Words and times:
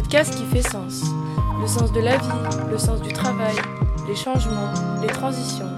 podcast 0.00 0.34
qui 0.34 0.44
fait 0.44 0.66
sens. 0.66 1.04
Le 1.60 1.66
sens 1.66 1.92
de 1.92 2.00
la 2.00 2.16
vie, 2.16 2.28
le 2.70 2.78
sens 2.78 3.02
du 3.02 3.12
travail, 3.12 3.54
les 4.08 4.16
changements, 4.16 4.72
les 5.02 5.08
transitions, 5.08 5.68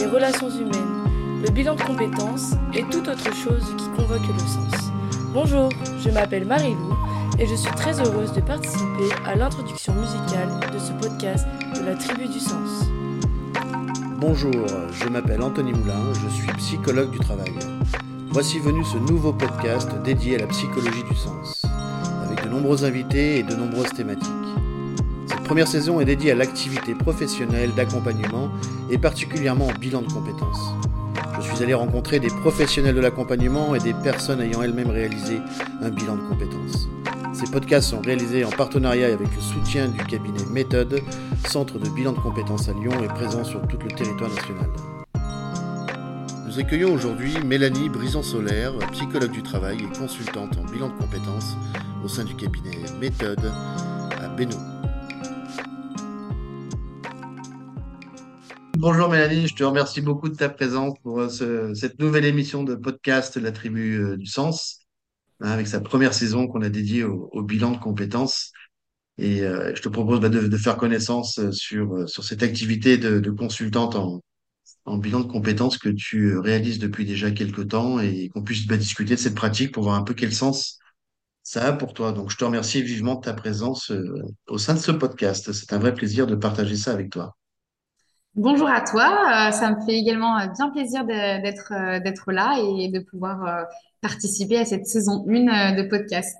les 0.00 0.06
relations 0.06 0.50
humaines, 0.50 1.42
le 1.44 1.48
bilan 1.52 1.76
de 1.76 1.82
compétences 1.82 2.54
et 2.74 2.82
toute 2.82 3.06
autre 3.06 3.32
chose 3.32 3.62
qui 3.78 3.84
convoque 3.96 4.26
le 4.26 4.38
sens. 4.40 4.90
Bonjour, 5.32 5.68
je 6.00 6.10
m'appelle 6.10 6.44
Marie-Lou 6.44 6.96
et 7.38 7.46
je 7.46 7.54
suis 7.54 7.70
très 7.72 8.00
heureuse 8.00 8.32
de 8.32 8.40
participer 8.40 9.14
à 9.24 9.36
l'introduction 9.36 9.94
musicale 9.94 10.48
de 10.72 10.78
ce 10.80 10.92
podcast 10.94 11.46
de 11.76 11.86
la 11.86 11.94
Tribu 11.94 12.26
du 12.26 12.40
Sens. 12.40 12.84
Bonjour, 14.18 14.66
je 14.90 15.08
m'appelle 15.08 15.40
Anthony 15.40 15.72
Moulin, 15.72 16.12
je 16.14 16.28
suis 16.34 16.52
psychologue 16.54 17.12
du 17.12 17.20
travail. 17.20 17.54
Voici 18.30 18.58
venu 18.58 18.84
ce 18.84 18.98
nouveau 18.98 19.32
podcast 19.32 19.88
dédié 20.02 20.34
à 20.34 20.38
la 20.40 20.46
psychologie 20.48 21.04
du 21.08 21.14
sens, 21.14 21.64
nombreux 22.58 22.84
invités 22.84 23.38
et 23.38 23.42
de 23.44 23.54
nombreuses 23.54 23.92
thématiques. 23.92 24.26
Cette 25.26 25.44
première 25.44 25.68
saison 25.68 26.00
est 26.00 26.04
dédiée 26.04 26.32
à 26.32 26.34
l'activité 26.34 26.92
professionnelle 26.94 27.70
d'accompagnement 27.76 28.50
et 28.90 28.98
particulièrement 28.98 29.68
au 29.68 29.78
bilan 29.78 30.02
de 30.02 30.12
compétences. 30.12 30.72
Je 31.40 31.54
suis 31.54 31.62
allé 31.62 31.74
rencontrer 31.74 32.18
des 32.18 32.28
professionnels 32.28 32.96
de 32.96 33.00
l'accompagnement 33.00 33.76
et 33.76 33.78
des 33.78 33.94
personnes 33.94 34.40
ayant 34.40 34.62
elles-mêmes 34.62 34.90
réalisé 34.90 35.38
un 35.82 35.90
bilan 35.90 36.16
de 36.16 36.22
compétences. 36.22 36.88
Ces 37.32 37.48
podcasts 37.48 37.90
sont 37.90 38.00
réalisés 38.00 38.44
en 38.44 38.50
partenariat 38.50 39.06
avec 39.06 39.32
le 39.32 39.40
soutien 39.40 39.86
du 39.86 39.98
cabinet 39.98 40.44
Méthode, 40.50 41.00
centre 41.46 41.78
de 41.78 41.88
bilan 41.90 42.12
de 42.12 42.18
compétences 42.18 42.68
à 42.68 42.72
Lyon 42.72 42.92
et 43.04 43.06
présent 43.06 43.44
sur 43.44 43.62
tout 43.68 43.78
le 43.80 43.94
territoire 43.94 44.30
national. 44.30 44.68
Nous 46.48 46.58
accueillons 46.58 46.92
aujourd'hui 46.92 47.34
Mélanie 47.44 47.88
Brison-Solaire, 47.88 48.72
psychologue 48.90 49.30
du 49.30 49.44
travail 49.44 49.78
et 49.78 49.98
consultante 49.98 50.58
en 50.58 50.64
bilan 50.72 50.88
de 50.88 50.94
compétences 50.94 51.56
au 52.04 52.08
sein 52.08 52.24
du 52.24 52.34
cabinet 52.34 52.76
Méthode 53.00 53.44
à 54.20 54.28
Bénou. 54.28 54.56
Bonjour 58.76 59.08
Mélanie, 59.08 59.48
je 59.48 59.54
te 59.56 59.64
remercie 59.64 60.00
beaucoup 60.00 60.28
de 60.28 60.36
ta 60.36 60.48
présence 60.48 60.94
pour 61.02 61.20
euh, 61.20 61.74
cette 61.74 61.98
nouvelle 61.98 62.24
émission 62.24 62.62
de 62.62 62.74
podcast 62.74 63.36
La 63.36 63.50
Tribu 63.50 63.96
euh, 63.96 64.16
du 64.16 64.26
Sens. 64.26 64.80
Hein, 65.40 65.50
avec 65.50 65.66
sa 65.66 65.80
première 65.80 66.14
saison 66.14 66.46
qu'on 66.46 66.62
a 66.62 66.68
dédiée 66.68 67.04
au, 67.04 67.42
bilan 67.42 67.72
de 67.72 67.78
compétences. 67.78 68.52
Et 69.16 69.42
euh, 69.42 69.74
je 69.74 69.82
te 69.82 69.88
propose 69.88 70.20
bah, 70.20 70.28
de, 70.28 70.56
faire 70.56 70.76
connaissance 70.76 71.50
sur, 71.50 72.08
sur 72.08 72.22
cette 72.22 72.42
activité 72.42 72.98
de, 72.98 73.30
consultante 73.30 73.96
en, 73.96 74.22
en, 74.84 74.98
bilan 74.98 75.20
de 75.20 75.26
compétences 75.26 75.78
que 75.78 75.88
tu 75.88 76.38
réalises 76.38 76.78
depuis 76.78 77.04
déjà 77.04 77.30
quelques 77.30 77.68
temps 77.68 77.98
et 78.00 78.28
qu'on 78.28 78.42
puisse 78.42 78.66
bah, 78.66 78.76
discuter 78.76 79.14
de 79.14 79.20
cette 79.20 79.34
pratique 79.34 79.72
pour 79.72 79.84
voir 79.84 79.96
un 79.96 80.02
peu 80.02 80.14
quel 80.14 80.32
sens 80.32 80.78
ça 81.48 81.66
a 81.66 81.72
pour 81.72 81.94
toi. 81.94 82.12
Donc, 82.12 82.30
je 82.30 82.36
te 82.36 82.44
remercie 82.44 82.82
vivement 82.82 83.16
de 83.16 83.20
ta 83.20 83.32
présence 83.32 83.92
au 84.48 84.58
sein 84.58 84.74
de 84.74 84.78
ce 84.78 84.92
podcast. 84.92 85.52
C'est 85.52 85.72
un 85.72 85.78
vrai 85.78 85.94
plaisir 85.94 86.26
de 86.26 86.34
partager 86.34 86.76
ça 86.76 86.92
avec 86.92 87.10
toi. 87.10 87.36
Bonjour 88.34 88.68
à 88.68 88.82
toi, 88.82 89.50
ça 89.50 89.74
me 89.74 89.84
fait 89.84 89.94
également 89.94 90.36
bien 90.46 90.70
plaisir 90.70 91.04
d'être 91.04 92.02
d'être 92.04 92.30
là 92.30 92.56
et 92.60 92.88
de 92.88 93.00
pouvoir 93.00 93.66
participer 94.00 94.58
à 94.58 94.64
cette 94.64 94.86
saison 94.86 95.24
1 95.28 95.32
euh, 95.48 95.82
de 95.82 95.88
podcast. 95.88 96.36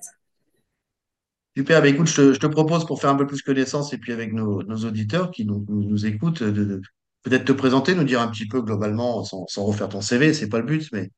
Super, 1.56 1.80
bah 1.80 1.88
écoute, 1.88 2.06
je 2.06 2.36
te, 2.36 2.46
propose 2.46 2.86
pour 2.86 3.00
faire 3.00 3.10
un 3.10 3.16
peu 3.16 3.26
plus 3.26 3.42
connaissance 3.42 3.92
et 3.92 3.98
puis 3.98 4.12
avec 4.12 4.32
nos, 4.32 4.60
auditeurs 4.60 5.32
qui 5.32 5.44
nous, 5.44 5.64
nous, 5.68 6.06
écoutent, 6.06 6.44
de, 6.44 6.80
peut-être 7.22 7.44
te 7.44 7.52
présenter, 7.52 7.96
nous 7.96 8.04
dire 8.04 8.20
un 8.20 8.28
petit 8.28 8.46
peu 8.46 8.62
globalement, 8.62 9.24
sans, 9.24 9.64
refaire 9.64 9.88
ton 9.88 10.00
CV, 10.00 10.34
c'est 10.34 10.48
pas 10.48 10.60
le 10.60 10.66
but, 10.66 10.88
mais 10.92 11.10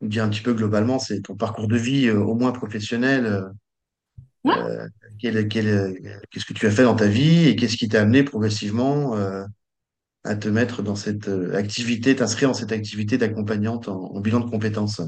dire 0.00 0.24
un 0.24 0.28
petit 0.28 0.42
peu 0.42 0.54
globalement, 0.54 0.98
c'est 0.98 1.20
ton 1.22 1.36
parcours 1.36 1.68
de 1.68 1.76
vie, 1.76 2.06
euh, 2.06 2.18
au 2.18 2.34
moins 2.34 2.52
professionnel. 2.52 3.26
Euh, 3.26 4.86
qu'est-ce 5.18 6.44
que 6.46 6.54
tu 6.54 6.66
as 6.66 6.70
fait 6.70 6.84
dans 6.84 6.96
ta 6.96 7.06
vie 7.06 7.48
et 7.48 7.56
qu'est-ce 7.56 7.76
qui 7.76 7.88
t'a 7.88 8.00
amené 8.00 8.22
progressivement 8.22 9.14
à 10.24 10.36
te 10.36 10.48
mettre 10.48 10.82
dans 10.82 10.94
cette 10.94 11.28
activité, 11.52 12.16
t'inscrire 12.16 12.48
dans 12.48 12.54
cette 12.54 12.72
activité 12.72 13.18
d'accompagnante 13.18 13.88
en 13.88 14.18
bilan 14.20 14.40
de 14.40 14.48
compétences? 14.48 15.02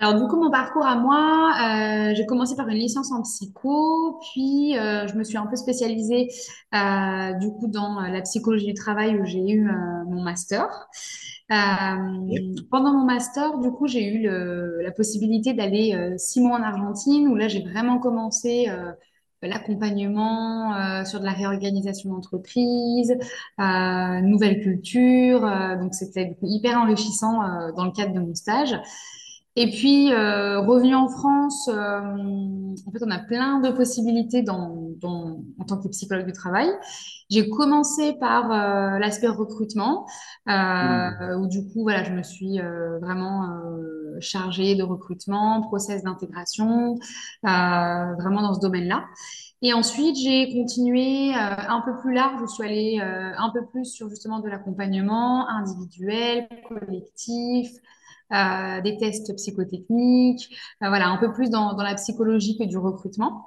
Alors 0.00 0.20
du 0.20 0.28
coup, 0.28 0.36
mon 0.40 0.50
parcours 0.50 0.86
à 0.86 0.94
moi, 0.94 1.50
euh, 1.60 2.14
j'ai 2.14 2.24
commencé 2.24 2.54
par 2.54 2.68
une 2.68 2.76
licence 2.76 3.10
en 3.10 3.22
psycho, 3.22 4.20
puis 4.32 4.78
euh, 4.78 5.08
je 5.08 5.14
me 5.16 5.24
suis 5.24 5.36
un 5.36 5.46
peu 5.46 5.56
spécialisée 5.56 6.28
euh, 6.72 7.32
du 7.34 7.50
coup 7.50 7.66
dans 7.66 8.00
la 8.00 8.20
psychologie 8.22 8.66
du 8.66 8.74
travail 8.74 9.18
où 9.18 9.24
j'ai 9.24 9.40
eu 9.40 9.68
mon 10.06 10.22
master. 10.22 10.68
Pendant 12.70 12.92
mon 12.92 13.04
master, 13.04 13.58
du 13.58 13.72
coup, 13.72 13.88
j'ai 13.88 14.06
eu 14.06 14.22
le, 14.22 14.82
la 14.82 14.92
possibilité 14.92 15.52
d'aller 15.52 16.14
six 16.16 16.40
mois 16.40 16.58
en 16.58 16.62
Argentine 16.62 17.26
où 17.26 17.34
là, 17.34 17.48
j'ai 17.48 17.62
vraiment 17.62 17.98
commencé 17.98 18.68
l'accompagnement 19.42 21.04
sur 21.06 21.18
de 21.20 21.24
la 21.24 21.32
réorganisation 21.32 22.10
d'entreprise, 22.10 23.16
nouvelle 23.58 24.60
culture. 24.62 25.40
donc 25.80 25.94
c'était 25.94 26.36
hyper 26.42 26.78
enrichissant 26.78 27.72
dans 27.76 27.84
le 27.84 27.92
cadre 27.92 28.12
de 28.14 28.20
mon 28.20 28.34
stage. 28.36 28.78
Et 29.60 29.70
puis, 29.70 30.12
euh, 30.12 30.60
revenu 30.60 30.94
en 30.94 31.08
France, 31.08 31.68
euh, 31.68 31.74
en 31.74 32.92
fait, 32.92 33.00
on 33.04 33.10
a 33.10 33.18
plein 33.18 33.58
de 33.58 33.70
possibilités 33.70 34.42
dans, 34.42 34.92
dans, 35.00 35.40
en 35.58 35.64
tant 35.64 35.78
que 35.78 35.88
psychologue 35.88 36.26
du 36.26 36.32
travail. 36.32 36.70
J'ai 37.28 37.50
commencé 37.50 38.12
par 38.20 38.52
euh, 38.52 39.00
l'aspect 39.00 39.26
recrutement, 39.26 40.06
euh, 40.48 40.52
mmh. 40.52 41.40
où 41.40 41.48
du 41.48 41.66
coup, 41.66 41.82
voilà, 41.82 42.04
je 42.04 42.12
me 42.12 42.22
suis 42.22 42.60
vraiment 43.00 43.58
chargée 44.20 44.76
de 44.76 44.84
recrutement, 44.84 45.60
process 45.62 46.04
d'intégration, 46.04 46.96
vraiment 47.42 48.42
dans 48.42 48.54
ce 48.54 48.60
domaine-là. 48.60 49.06
Et 49.60 49.72
ensuite, 49.72 50.14
j'ai 50.14 50.52
continué 50.52 51.34
un 51.34 51.82
peu 51.84 51.96
plus 52.00 52.14
large. 52.14 52.42
Je 52.42 52.46
suis 52.46 52.64
allée 52.64 53.00
un 53.00 53.50
peu 53.50 53.66
plus 53.66 53.86
sur 53.86 54.08
justement 54.08 54.38
de 54.38 54.48
l'accompagnement 54.48 55.48
individuel, 55.48 56.48
collectif, 56.68 57.72
euh, 58.32 58.80
des 58.82 58.98
tests 58.98 59.34
psychotechniques, 59.36 60.54
euh, 60.82 60.88
voilà, 60.88 61.08
un 61.08 61.16
peu 61.16 61.32
plus 61.32 61.48
dans, 61.48 61.72
dans, 61.74 61.82
la 61.82 61.94
psychologie 61.94 62.58
que 62.58 62.64
du 62.64 62.76
recrutement. 62.76 63.46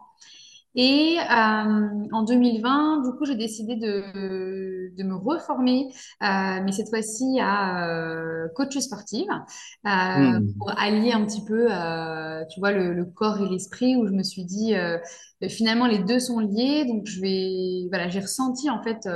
Et 0.74 1.18
euh, 1.20 2.08
en 2.12 2.24
2020, 2.24 3.04
du 3.04 3.18
coup, 3.18 3.26
j'ai 3.26 3.36
décidé 3.36 3.76
de, 3.76 4.96
de, 4.98 5.04
me 5.04 5.16
reformer, 5.16 5.90
mais 6.22 6.72
cette 6.72 6.90
fois-ci 6.90 7.40
à 7.42 8.48
coach 8.56 8.78
sportive, 8.78 9.28
mmh. 9.84 10.54
pour 10.58 10.72
allier 10.80 11.12
un 11.12 11.26
petit 11.26 11.44
peu, 11.44 11.68
tu 12.50 12.60
vois, 12.62 12.72
le, 12.72 12.94
le, 12.94 13.06
corps 13.06 13.42
et 13.42 13.50
l'esprit, 13.50 13.98
où 13.98 14.08
je 14.08 14.14
me 14.14 14.24
suis 14.24 14.46
dit, 14.46 14.74
finalement, 15.50 15.88
les 15.88 16.00
deux 16.00 16.20
sont 16.20 16.40
liés, 16.40 16.86
donc 16.86 17.06
je 17.06 17.20
vais, 17.20 17.88
voilà, 17.90 18.08
j'ai 18.08 18.22
ressenti 18.22 18.70
en 18.70 18.82
fait 18.82 19.10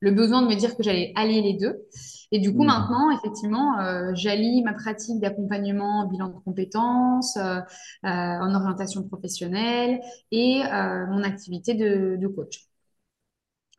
le 0.00 0.10
besoin 0.10 0.42
de 0.42 0.48
me 0.48 0.54
dire 0.54 0.76
que 0.76 0.82
j'allais 0.82 1.12
allier 1.14 1.42
les 1.42 1.54
deux. 1.54 1.86
Et 2.32 2.38
du 2.38 2.52
coup, 2.52 2.64
mmh. 2.64 2.66
maintenant, 2.66 3.10
effectivement, 3.10 3.80
euh, 3.80 4.10
j'allie 4.14 4.62
ma 4.62 4.72
pratique 4.72 5.20
d'accompagnement 5.20 6.00
en 6.00 6.08
bilan 6.08 6.28
de 6.28 6.38
compétences, 6.44 7.36
euh, 7.36 7.60
euh, 8.04 8.08
en 8.08 8.54
orientation 8.54 9.02
professionnelle 9.04 10.00
et 10.32 10.62
mon 10.64 11.22
activité 11.22 11.74
de, 11.74 12.26
coach. 12.26 12.66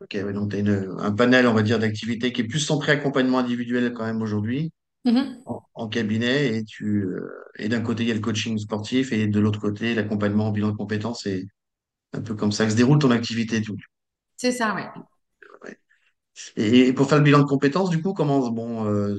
Ok, 0.00 0.16
donc 0.32 0.50
tu 0.50 0.56
as 0.56 1.04
un 1.04 1.12
panel, 1.12 1.46
on 1.46 1.54
va 1.54 1.62
dire, 1.62 1.78
d'activités 1.78 2.32
qui 2.32 2.42
est 2.42 2.46
plus 2.46 2.60
centré 2.60 2.92
accompagnement 2.92 3.38
individuel 3.38 3.92
quand 3.92 4.04
même 4.04 4.22
aujourd'hui, 4.22 4.72
mmh 5.04 5.20
en, 5.74 5.88
cabinet, 5.88 6.56
et 6.56 6.64
tu 6.64 7.06
et 7.56 7.68
d'un 7.68 7.80
côté, 7.80 8.02
il 8.02 8.08
y 8.08 8.12
a 8.12 8.14
le 8.14 8.20
coaching 8.20 8.58
sportif, 8.58 9.12
et 9.12 9.26
de 9.28 9.40
l'autre 9.40 9.60
côté, 9.60 9.94
l'accompagnement 9.94 10.48
en 10.48 10.50
bilan 10.50 10.70
de 10.70 10.76
compétences, 10.76 11.26
et 11.26 11.46
un 12.12 12.20
peu 12.20 12.34
comme 12.34 12.52
ça 12.52 12.64
que 12.64 12.72
se 12.72 12.76
déroule 12.76 12.98
ton 12.98 13.10
activité. 13.10 13.62
Tout. 13.62 13.76
C'est 14.36 14.52
ça, 14.52 14.74
oui. 14.74 14.82
Et, 16.56 16.92
pour 16.92 17.08
faire 17.08 17.18
le 17.18 17.24
bilan 17.24 17.40
de 17.40 17.44
compétences, 17.44 17.90
du 17.90 18.02
coup, 18.02 18.12
comment 18.12 18.50
bon, 18.50 18.86
euh, 18.86 19.16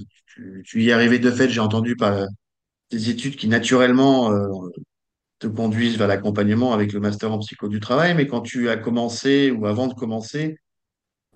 tu, 0.63 0.83
y 0.83 0.89
es 0.89 0.93
arrivé 0.93 1.19
de 1.19 1.31
fait, 1.31 1.49
j'ai 1.49 1.59
entendu 1.59 1.95
par 1.95 2.27
des 2.91 3.09
études 3.09 3.35
qui 3.35 3.47
naturellement 3.47 4.31
euh, 4.31 4.47
te 5.39 5.47
conduisent 5.47 5.97
vers 5.97 6.07
l'accompagnement 6.07 6.73
avec 6.73 6.93
le 6.93 6.99
master 6.99 7.31
en 7.31 7.39
psycho 7.39 7.67
du 7.67 7.79
travail, 7.79 8.15
mais 8.15 8.27
quand 8.27 8.41
tu 8.41 8.69
as 8.69 8.77
commencé 8.77 9.51
ou 9.51 9.65
avant 9.67 9.87
de 9.87 9.93
commencer, 9.93 10.57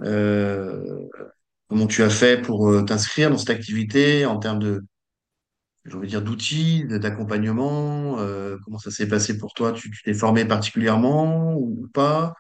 euh, 0.02 1.00
comment 1.70 1.88
tu 1.88 2.04
as 2.04 2.10
fait 2.10 2.42
pour 2.42 2.86
t'inscrire 2.86 3.30
dans 3.30 3.38
cette 3.38 3.52
activité 3.52 4.26
en 4.26 4.40
termes 4.40 4.60
de, 4.60 4.82
dire, 6.06 6.22
d'outils, 6.22 6.86
d'accompagnement, 6.88 8.18
comment 8.64 8.80
ça 8.80 8.92
s'est 8.92 9.08
passé 9.08 9.38
pour 9.38 9.54
toi? 9.54 9.74
Tu 9.74 9.92
t'es 10.04 10.14
formé 10.14 10.46
particulièrement 10.46 11.56
ou 11.56 11.88
pas? 11.94 12.34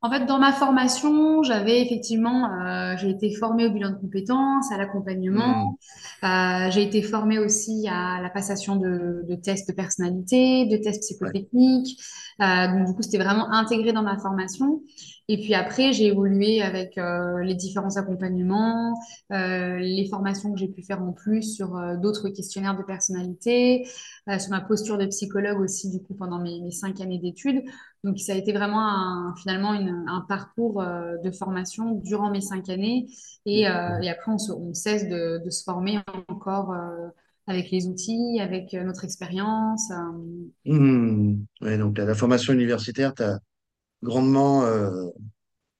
En 0.00 0.10
fait, 0.10 0.26
dans 0.26 0.38
ma 0.38 0.52
formation, 0.52 1.42
j'avais 1.42 1.82
effectivement, 1.82 2.52
euh, 2.52 2.96
j'ai 2.98 3.10
été 3.10 3.34
formée 3.34 3.66
au 3.66 3.70
bilan 3.70 3.90
de 3.90 3.96
compétences, 3.96 4.70
à 4.70 4.78
l'accompagnement. 4.78 5.76
Hmm. 6.22 6.26
Euh, 6.26 6.70
j'ai 6.70 6.82
été 6.82 7.02
formée 7.02 7.40
aussi 7.40 7.88
à 7.90 8.20
la 8.22 8.30
passation 8.30 8.76
de, 8.76 9.24
de 9.28 9.34
tests 9.34 9.68
de 9.68 9.74
personnalité, 9.74 10.66
de 10.66 10.76
tests 10.76 11.02
psychotechniques. 11.02 12.00
Euh, 12.40 12.68
donc, 12.68 12.86
du 12.86 12.94
coup, 12.94 13.02
c'était 13.02 13.18
vraiment 13.18 13.50
intégré 13.50 13.92
dans 13.92 14.02
ma 14.02 14.16
formation. 14.18 14.82
Et 15.30 15.36
puis 15.36 15.52
après, 15.54 15.92
j'ai 15.92 16.06
évolué 16.06 16.62
avec 16.62 16.96
euh, 16.96 17.42
les 17.42 17.54
différents 17.54 17.96
accompagnements, 17.96 18.94
euh, 19.30 19.76
les 19.76 20.08
formations 20.08 20.52
que 20.52 20.58
j'ai 20.58 20.68
pu 20.68 20.82
faire 20.82 21.02
en 21.02 21.12
plus 21.12 21.42
sur 21.54 21.76
euh, 21.76 21.96
d'autres 21.96 22.30
questionnaires 22.30 22.76
de 22.78 22.82
personnalité, 22.82 23.86
sur 24.38 24.50
ma 24.50 24.60
posture 24.62 24.96
de 24.98 25.06
psychologue 25.06 25.60
aussi, 25.60 25.90
du 25.90 26.02
coup, 26.02 26.14
pendant 26.14 26.38
mes, 26.38 26.60
mes 26.62 26.70
cinq 26.70 27.00
années 27.00 27.18
d'études. 27.18 27.62
Donc, 28.04 28.18
ça 28.18 28.32
a 28.32 28.36
été 28.36 28.52
vraiment 28.52 28.80
un, 28.80 29.34
finalement 29.36 29.74
une- 29.74 30.04
un 30.08 30.22
parcours 30.28 30.82
de 30.82 31.30
formation 31.30 31.92
durant 32.04 32.30
mes 32.30 32.40
cinq 32.40 32.68
années. 32.68 33.06
Et, 33.46 33.62
et 33.62 33.66
après, 34.10 34.32
on, 34.32 34.38
se- 34.38 34.52
on 34.52 34.72
cesse 34.74 35.08
de, 35.08 35.42
de 35.44 35.50
se 35.50 35.62
former 35.64 35.98
encore 36.28 36.74
avec 37.46 37.70
les 37.70 37.86
outils, 37.86 38.38
avec 38.40 38.72
notre 38.74 39.04
expérience. 39.04 39.90
Hmm. 40.64 41.36
Ouais, 41.62 41.78
donc 41.78 41.98
la, 41.98 42.14
formation 42.14 42.52
universitaire 42.52 43.14
t'a 43.14 43.40
grandement, 44.02 44.64
euh, 44.64 45.06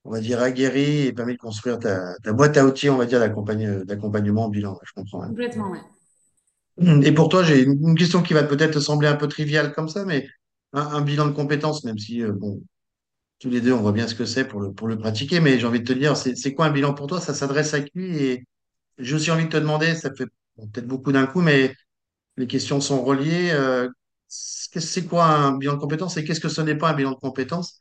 on 0.05 0.11
va 0.11 0.19
dire, 0.21 0.41
aguerri 0.41 1.07
et 1.07 1.13
permis 1.13 1.33
de 1.35 1.39
construire 1.39 1.79
ta, 1.79 2.15
ta 2.23 2.33
boîte 2.33 2.57
à 2.57 2.65
outils, 2.65 2.89
on 2.89 2.97
va 2.97 3.05
dire, 3.07 3.19
d'accompagne- 3.19 3.83
d'accompagnement 3.85 4.45
au 4.47 4.49
bilan. 4.49 4.73
Ouais, 4.73 4.79
Je 4.85 4.93
comprends. 4.93 5.23
hein. 5.23 5.29
Complètement, 5.29 5.69
ouais. 5.71 5.79
Hmm. 6.77 7.01
Et 7.03 7.11
pour 7.11 7.29
toi, 7.29 7.43
j'ai 7.43 7.61
une 7.63 7.95
question 7.97 8.21
qui 8.21 8.33
va 8.33 8.43
peut-être 8.43 8.73
te 8.75 8.79
sembler 8.79 9.07
un 9.09 9.15
peu 9.15 9.27
triviale 9.27 9.73
comme 9.73 9.89
ça, 9.89 10.05
mais 10.05 10.27
un, 10.73 10.81
un 10.81 11.01
bilan 11.01 11.27
de 11.27 11.33
compétences, 11.33 11.83
même 11.83 11.97
si, 11.97 12.23
euh, 12.23 12.31
bon, 12.31 12.61
tous 13.39 13.49
les 13.49 13.61
deux, 13.61 13.73
on 13.73 13.81
voit 13.81 13.93
bien 13.93 14.07
ce 14.07 14.15
que 14.15 14.25
c'est 14.25 14.45
pour 14.47 14.61
le, 14.61 14.73
pour 14.73 14.87
le 14.87 14.97
pratiquer, 14.97 15.39
mais 15.41 15.59
j'ai 15.59 15.67
envie 15.67 15.81
de 15.81 15.85
te 15.87 15.93
dire, 15.97 16.17
c'est, 16.17 16.53
quoi 16.55 16.67
un 16.67 16.71
bilan 16.71 16.93
pour 16.95 17.07
toi? 17.07 17.21
Ça 17.21 17.33
s'adresse 17.33 17.73
à 17.73 17.81
qui? 17.81 17.99
Et 18.01 18.45
j'ai 18.99 19.15
aussi 19.15 19.31
envie 19.31 19.45
de 19.45 19.49
te 19.51 19.57
demander, 19.57 19.95
ça 19.95 20.13
fait 20.15 20.27
bon, 20.57 20.67
peut-être 20.69 20.87
beaucoup 20.87 21.11
d'un 21.13 21.27
coup, 21.27 21.41
mais 21.41 21.75
les 22.37 22.47
questions 22.47 22.81
sont 22.81 23.03
reliées. 23.03 23.51
euh, 23.53 23.89
c'est 24.27 24.79
c'est 24.81 25.05
quoi 25.05 25.25
un 25.27 25.57
bilan 25.57 25.75
de 25.75 25.79
compétences 25.79 26.17
et 26.17 26.23
qu'est-ce 26.25 26.39
que 26.41 26.49
ce 26.49 26.61
n'est 26.61 26.75
pas 26.77 26.91
un 26.91 26.93
bilan 26.95 27.11
de 27.11 27.17
compétences? 27.17 27.79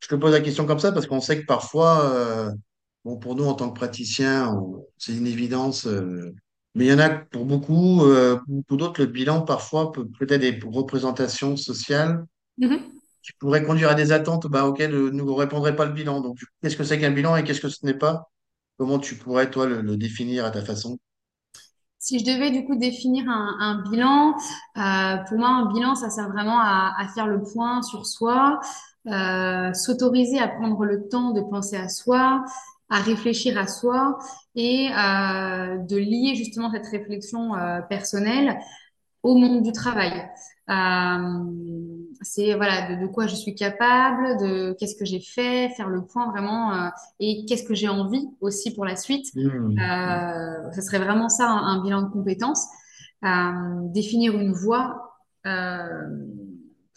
Je 0.00 0.08
te 0.08 0.14
pose 0.14 0.32
la 0.32 0.40
question 0.40 0.66
comme 0.66 0.78
ça 0.78 0.92
parce 0.92 1.06
qu'on 1.06 1.20
sait 1.20 1.40
que 1.40 1.46
parfois, 1.46 2.04
euh, 2.12 2.52
bon, 3.04 3.18
pour 3.18 3.34
nous 3.34 3.44
en 3.44 3.54
tant 3.54 3.70
que 3.70 3.76
praticiens, 3.78 4.48
on- 4.54 4.84
c'est 4.98 5.16
une 5.16 5.26
évidence, 5.26 5.86
euh, 5.86 6.34
mais 6.74 6.86
il 6.86 6.90
y 6.90 6.92
en 6.94 6.98
a 7.00 7.10
pour 7.10 7.44
beaucoup, 7.46 8.04
euh, 8.04 8.38
pour 8.68 8.76
d'autres, 8.76 9.00
le 9.02 9.06
bilan 9.08 9.42
parfois 9.42 9.92
peut 9.92 10.06
peut-être 10.18 10.40
des 10.40 10.58
représentations 10.64 11.56
sociales 11.56 12.24
Mhm. 12.58 12.98
qui 13.22 13.32
pourraient 13.38 13.64
conduire 13.64 13.90
à 13.90 13.94
des 13.94 14.12
attentes 14.12 14.46
bah, 14.48 14.66
auxquelles 14.66 14.94
euh, 14.94 15.10
nous 15.10 15.24
ne 15.26 15.30
répondrait 15.32 15.76
pas 15.76 15.84
le 15.86 15.92
bilan. 15.92 16.20
Donc, 16.20 16.38
qu'est-ce 16.62 16.76
que 16.76 16.84
c'est 16.84 16.98
qu'un 17.00 17.10
bilan 17.10 17.36
et 17.36 17.44
qu'est-ce 17.44 17.60
que 17.60 17.68
ce 17.68 17.84
n'est 17.86 17.94
pas? 17.98 18.30
Comment 18.78 18.98
tu 18.98 19.16
pourrais, 19.16 19.50
toi, 19.50 19.66
le, 19.66 19.82
le 19.82 19.96
définir 19.96 20.44
à 20.44 20.50
ta 20.50 20.62
façon? 20.64 20.98
Si 22.00 22.18
je 22.20 22.24
devais 22.24 22.50
du 22.52 22.64
coup 22.64 22.76
définir 22.76 23.28
un, 23.28 23.56
un 23.60 23.82
bilan, 23.90 24.34
euh, 24.76 25.16
pour 25.28 25.38
moi, 25.38 25.48
un 25.48 25.66
bilan, 25.72 25.94
ça 25.96 26.10
sert 26.10 26.28
vraiment 26.30 26.58
à, 26.60 26.94
à 26.96 27.08
faire 27.08 27.26
le 27.26 27.42
point 27.42 27.82
sur 27.82 28.06
soi, 28.06 28.60
euh, 29.12 29.72
s'autoriser 29.74 30.38
à 30.38 30.48
prendre 30.48 30.84
le 30.84 31.08
temps 31.08 31.32
de 31.32 31.40
penser 31.40 31.76
à 31.76 31.88
soi, 31.88 32.44
à 32.90 33.00
réfléchir 33.00 33.58
à 33.58 33.66
soi 33.66 34.18
et 34.54 34.88
euh, 34.88 35.78
de 35.78 35.96
lier 35.96 36.34
justement 36.34 36.70
cette 36.70 36.86
réflexion 36.86 37.54
euh, 37.54 37.80
personnelle 37.82 38.58
au 39.22 39.34
monde 39.34 39.62
du 39.62 39.72
travail. 39.72 40.28
C'est 42.20 42.54
voilà 42.54 42.94
de, 42.94 43.02
de 43.02 43.06
quoi 43.06 43.26
je 43.26 43.34
suis 43.34 43.54
capable, 43.54 44.36
de 44.38 44.76
qu'est-ce 44.78 44.96
que 44.96 45.04
j'ai 45.04 45.20
fait, 45.20 45.70
faire 45.76 45.88
le 45.88 46.04
point 46.04 46.30
vraiment 46.30 46.90
et 47.20 47.44
qu'est-ce 47.46 47.64
que 47.64 47.74
j'ai 47.74 47.88
envie 47.88 48.28
aussi 48.40 48.74
pour 48.74 48.84
la 48.84 48.96
suite. 48.96 49.26
Hmm. 49.34 49.78
Euh, 49.78 50.70
ce 50.72 50.82
serait 50.82 50.98
vraiment 50.98 51.28
ça 51.28 51.48
un, 51.48 51.78
un 51.78 51.82
bilan 51.82 52.02
de 52.02 52.10
compétences. 52.10 52.66
Définir 53.92 54.38
une 54.38 54.52
voie 54.52 55.08
euh, 55.46 56.26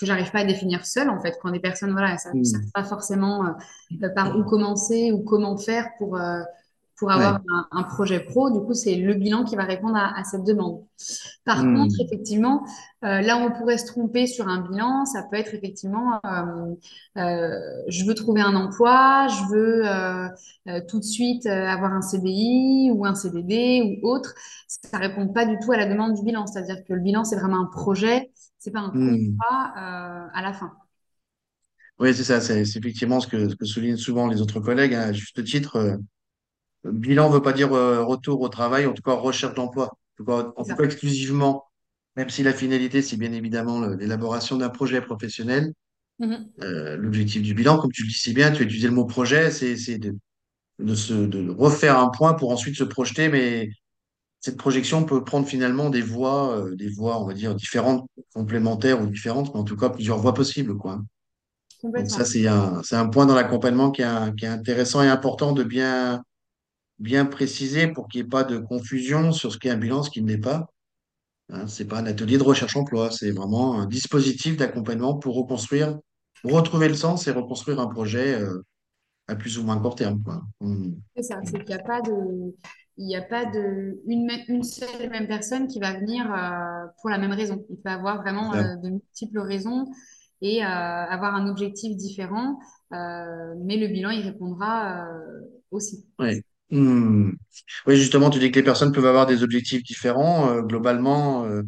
que 0.02 0.08
j'arrive 0.08 0.32
pas 0.32 0.42
à 0.42 0.46
définir 0.46 0.86
seule 0.86 1.10
en 1.10 1.22
fait 1.22 1.38
quand 1.42 1.52
des 1.52 1.62
personnes 1.62 1.92
voilà 1.94 2.18
ça 2.20 2.32
ne 2.32 2.44
savent 2.44 2.62
Hmm. 2.62 2.72
pas 2.74 2.84
forcément 2.84 3.46
euh, 4.02 4.10
par 4.16 4.38
où 4.38 4.44
commencer 4.44 5.12
ou 5.14 5.24
comment 5.24 5.58
faire 5.58 5.90
pour 6.00 6.18
euh, 6.18 6.42
pour 7.02 7.12
avoir 7.12 7.36
Ouais. 7.36 7.42
un, 7.54 7.68
un 7.74 7.84
projet 7.84 8.22
pro. 8.22 8.52
Du 8.52 8.62
coup, 8.66 8.76
c'est 8.76 8.96
le 8.98 9.16
bilan 9.16 9.46
qui 9.46 9.58
va 9.58 9.66
répondre 9.66 9.98
à, 9.98 10.18
à 10.20 10.24
cette 10.26 10.46
demande. 10.46 10.86
Par 11.46 11.72
contre, 11.72 11.96
Hmm. 11.96 12.06
effectivement, 12.06 12.64
euh, 13.04 13.22
là 13.22 13.38
on 13.38 13.52
pourrait 13.52 13.78
se 13.80 13.88
tromper 13.88 14.28
sur 14.28 14.48
un 14.48 14.62
bilan, 14.62 15.06
ça 15.06 15.24
peut 15.30 15.38
être 15.38 15.54
effectivement, 15.56 16.20
euh, 16.26 16.76
euh, 17.18 17.60
je 17.90 18.06
veux 18.06 18.16
trouver 18.16 18.42
un 18.42 18.56
emploi, 18.56 19.28
je 19.30 19.44
veux 19.52 20.82
tout 20.88 21.00
de 21.00 21.04
suite 21.06 21.46
avoir 21.48 21.94
un 21.94 22.02
CDI 22.02 22.92
ou 22.94 23.06
un 23.06 23.16
CDD 23.16 24.00
ou 24.04 24.08
autre. 24.08 24.34
Ça 24.68 24.98
répond 24.98 25.28
pas 25.28 25.46
du 25.46 25.58
tout 25.60 25.72
à 25.72 25.78
la 25.78 25.86
demande 25.88 26.14
du 26.16 26.24
bilan. 26.24 26.48
C'est-à-dire 26.48 26.84
que 26.88 26.94
le 26.94 27.02
bilan, 27.02 27.24
c'est 27.24 27.36
vraiment 27.38 27.62
un 27.62 27.66
projet, 27.66 28.32
c'est 28.60 28.72
pas 28.72 28.80
un 28.82 28.92
Hmm. 28.94 29.42
contrat 29.42 29.74
à 30.34 30.42
la 30.42 30.54
fin. 30.54 30.74
Oui, 32.00 32.14
c'est 32.16 32.24
ça, 32.24 32.42
c'est 32.42 32.66
c'est 32.66 32.80
effectivement 32.80 33.20
ce 33.20 33.28
que, 33.28 33.48
ce 33.50 33.56
que 33.56 33.66
soulignent 33.66 33.98
souvent 33.98 34.28
les 34.28 34.42
autres 34.42 34.60
collègues, 34.60 34.94
hein, 34.96 35.02
à 35.10 35.14
juste 35.14 35.44
titre. 35.44 35.98
Bilan 36.86 37.30
ne 37.30 37.34
veut 37.36 37.42
pas 37.42 37.54
dire 37.54 37.74
euh, 37.74 38.04
retour 38.04 38.42
au 38.42 38.50
travail, 38.50 38.86
en 38.86 38.94
tout 38.94 39.04
cas 39.04 39.14
recherche 39.14 39.54
d'emploi, 39.56 39.86
en 39.88 39.98
tout 40.18 40.26
cas, 40.26 40.54
en 40.56 40.64
C'est 40.64 40.72
tout 40.74 40.78
ça. 40.78 40.78
cas 40.78 40.84
exclusivement, 40.86 41.66
même 42.16 42.30
si 42.30 42.44
la 42.44 42.54
finalité, 42.54 43.02
c'est 43.02 43.18
bien 43.18 43.32
évidemment 43.34 43.86
l'élaboration 43.88 44.58
d'un 44.58 44.70
projet 44.70 45.02
professionnel. 45.02 45.74
Mhm. 46.20 46.50
Euh, 46.62 46.98
l'objectif 46.98 47.42
du 47.42 47.54
bilan, 47.54 47.80
comme 47.80 47.92
tu 47.92 48.04
le 48.04 48.10
dis 48.10 48.14
si 48.14 48.34
bien, 48.34 48.52
tu 48.52 48.62
as 48.62 48.66
utilisé 48.66 48.88
le 48.88 48.94
mot 48.94 49.06
projet, 49.06 49.50
c'est 49.52 49.98
de, 49.98 50.16
de, 50.80 50.96
se, 50.96 51.14
de 51.14 51.50
refaire 51.52 52.00
un 52.00 52.10
point 52.10 52.34
pour 52.34 52.52
ensuite 52.52 52.76
se 52.78 52.84
projeter, 52.84 53.30
mais 53.30 53.70
cette 54.40 54.58
projection 54.58 55.06
peut 55.06 55.24
prendre 55.24 55.48
finalement 55.48 55.90
des 55.90 56.02
voies, 56.02 56.58
euh, 56.58 56.76
des 56.76 56.90
voies, 56.90 57.22
on 57.22 57.28
va 57.28 57.34
dire, 57.34 57.56
différentes, 57.56 58.08
complémentaires 58.34 59.02
ou 59.02 59.08
différentes, 59.08 59.54
mais 59.54 59.60
en 59.60 59.64
tout 59.64 59.78
cas 59.78 59.90
plusieurs 59.90 60.20
voies 60.20 60.34
possibles, 60.34 60.78
quoi. 60.78 61.02
Donc 61.96 62.10
ça, 62.10 62.26
c'est 62.26 62.48
un, 62.48 62.82
un 62.92 63.08
point 63.10 63.26
dans 63.26 63.36
l'accompagnement 63.36 63.92
qui 63.92 64.04
qui 64.38 64.46
est 64.46 64.48
intéressant 64.48 65.02
et 65.04 65.08
important 65.10 65.52
de 65.52 65.64
bien, 65.64 66.24
bien 67.02 67.26
préciser 67.26 67.88
pour 67.90 68.08
qu'il 68.10 68.22
n'y 68.22 68.28
ait 68.28 68.30
pas 68.30 68.46
de 68.46 68.60
confusion 68.60 69.34
sur 69.34 69.52
ce 69.54 69.58
qu'est 69.60 69.72
un 69.72 69.78
bilan, 69.78 70.04
ce 70.04 70.12
qui 70.12 70.22
ne 70.24 70.30
l'est 70.30 70.38
pas. 70.40 70.68
Hein, 71.50 71.68
c'est 71.68 71.86
pas 71.88 72.00
un 72.00 72.06
atelier 72.08 72.38
de 72.38 72.44
recherche-emploi, 72.44 73.12
c'est 73.12 73.32
vraiment 73.32 73.80
un 73.80 73.86
dispositif 73.88 74.58
d'accompagnement 74.58 75.16
pour 75.18 75.36
reconstruire, 75.36 76.00
retrouver 76.44 76.88
le 76.90 76.96
sens 76.96 77.28
et 77.28 77.32
reconstruire 77.32 77.80
un 77.80 77.88
projet 77.88 78.36
euh, 78.42 78.64
à 79.28 79.36
plus 79.36 79.60
ou 79.60 79.64
moins 79.64 79.80
court 79.80 79.96
terme, 79.96 80.22
quoi. 80.24 80.44
Hum, 80.62 80.96
C'est 81.16 81.24
ça, 81.24 81.42
c'est 81.44 81.60
qu'il 81.60 81.76
n'y 81.76 81.82
a 81.82 81.84
pas 81.84 82.02
de, 82.02 82.56
il 82.98 83.06
n'y 83.06 83.16
a 83.16 83.22
pas 83.22 83.46
de 83.46 84.02
une, 84.08 84.30
une 84.48 84.64
seule 84.64 85.10
même 85.10 85.28
personne 85.28 85.68
qui 85.68 85.80
va 85.80 85.94
venir 86.00 86.26
euh, 86.34 86.88
pour 87.02 87.10
la 87.10 87.18
même 87.18 87.32
raison. 87.34 87.66
Il 87.70 87.78
peut 87.78 87.90
avoir 87.90 88.22
vraiment 88.22 88.54
euh, 88.54 88.76
de 88.78 88.90
multiples 88.90 89.40
raisons 89.40 89.88
et 90.42 90.64
avoir 90.64 91.36
un 91.36 91.48
objectif 91.48 91.96
différent, 91.98 92.58
mais 92.92 93.78
le 93.78 93.88
bilan 93.90 94.10
y 94.10 94.24
répondra 94.24 95.08
aussi. 95.70 96.04
Ouais. 96.20 96.44
Hum. 96.72 97.36
Oui, 97.86 97.98
justement, 97.98 98.30
tu 98.30 98.40
dis 98.40 98.50
que 98.52 98.60
les 98.60 98.64
personnes 98.64 98.94
peuvent 98.94 99.06
avoir 99.06 99.26
des 99.26 99.44
objectifs 99.44 99.84
différents, 99.84 100.50
euh, 100.52 100.62
globalement, 100.62 101.46
euh, 101.46 101.64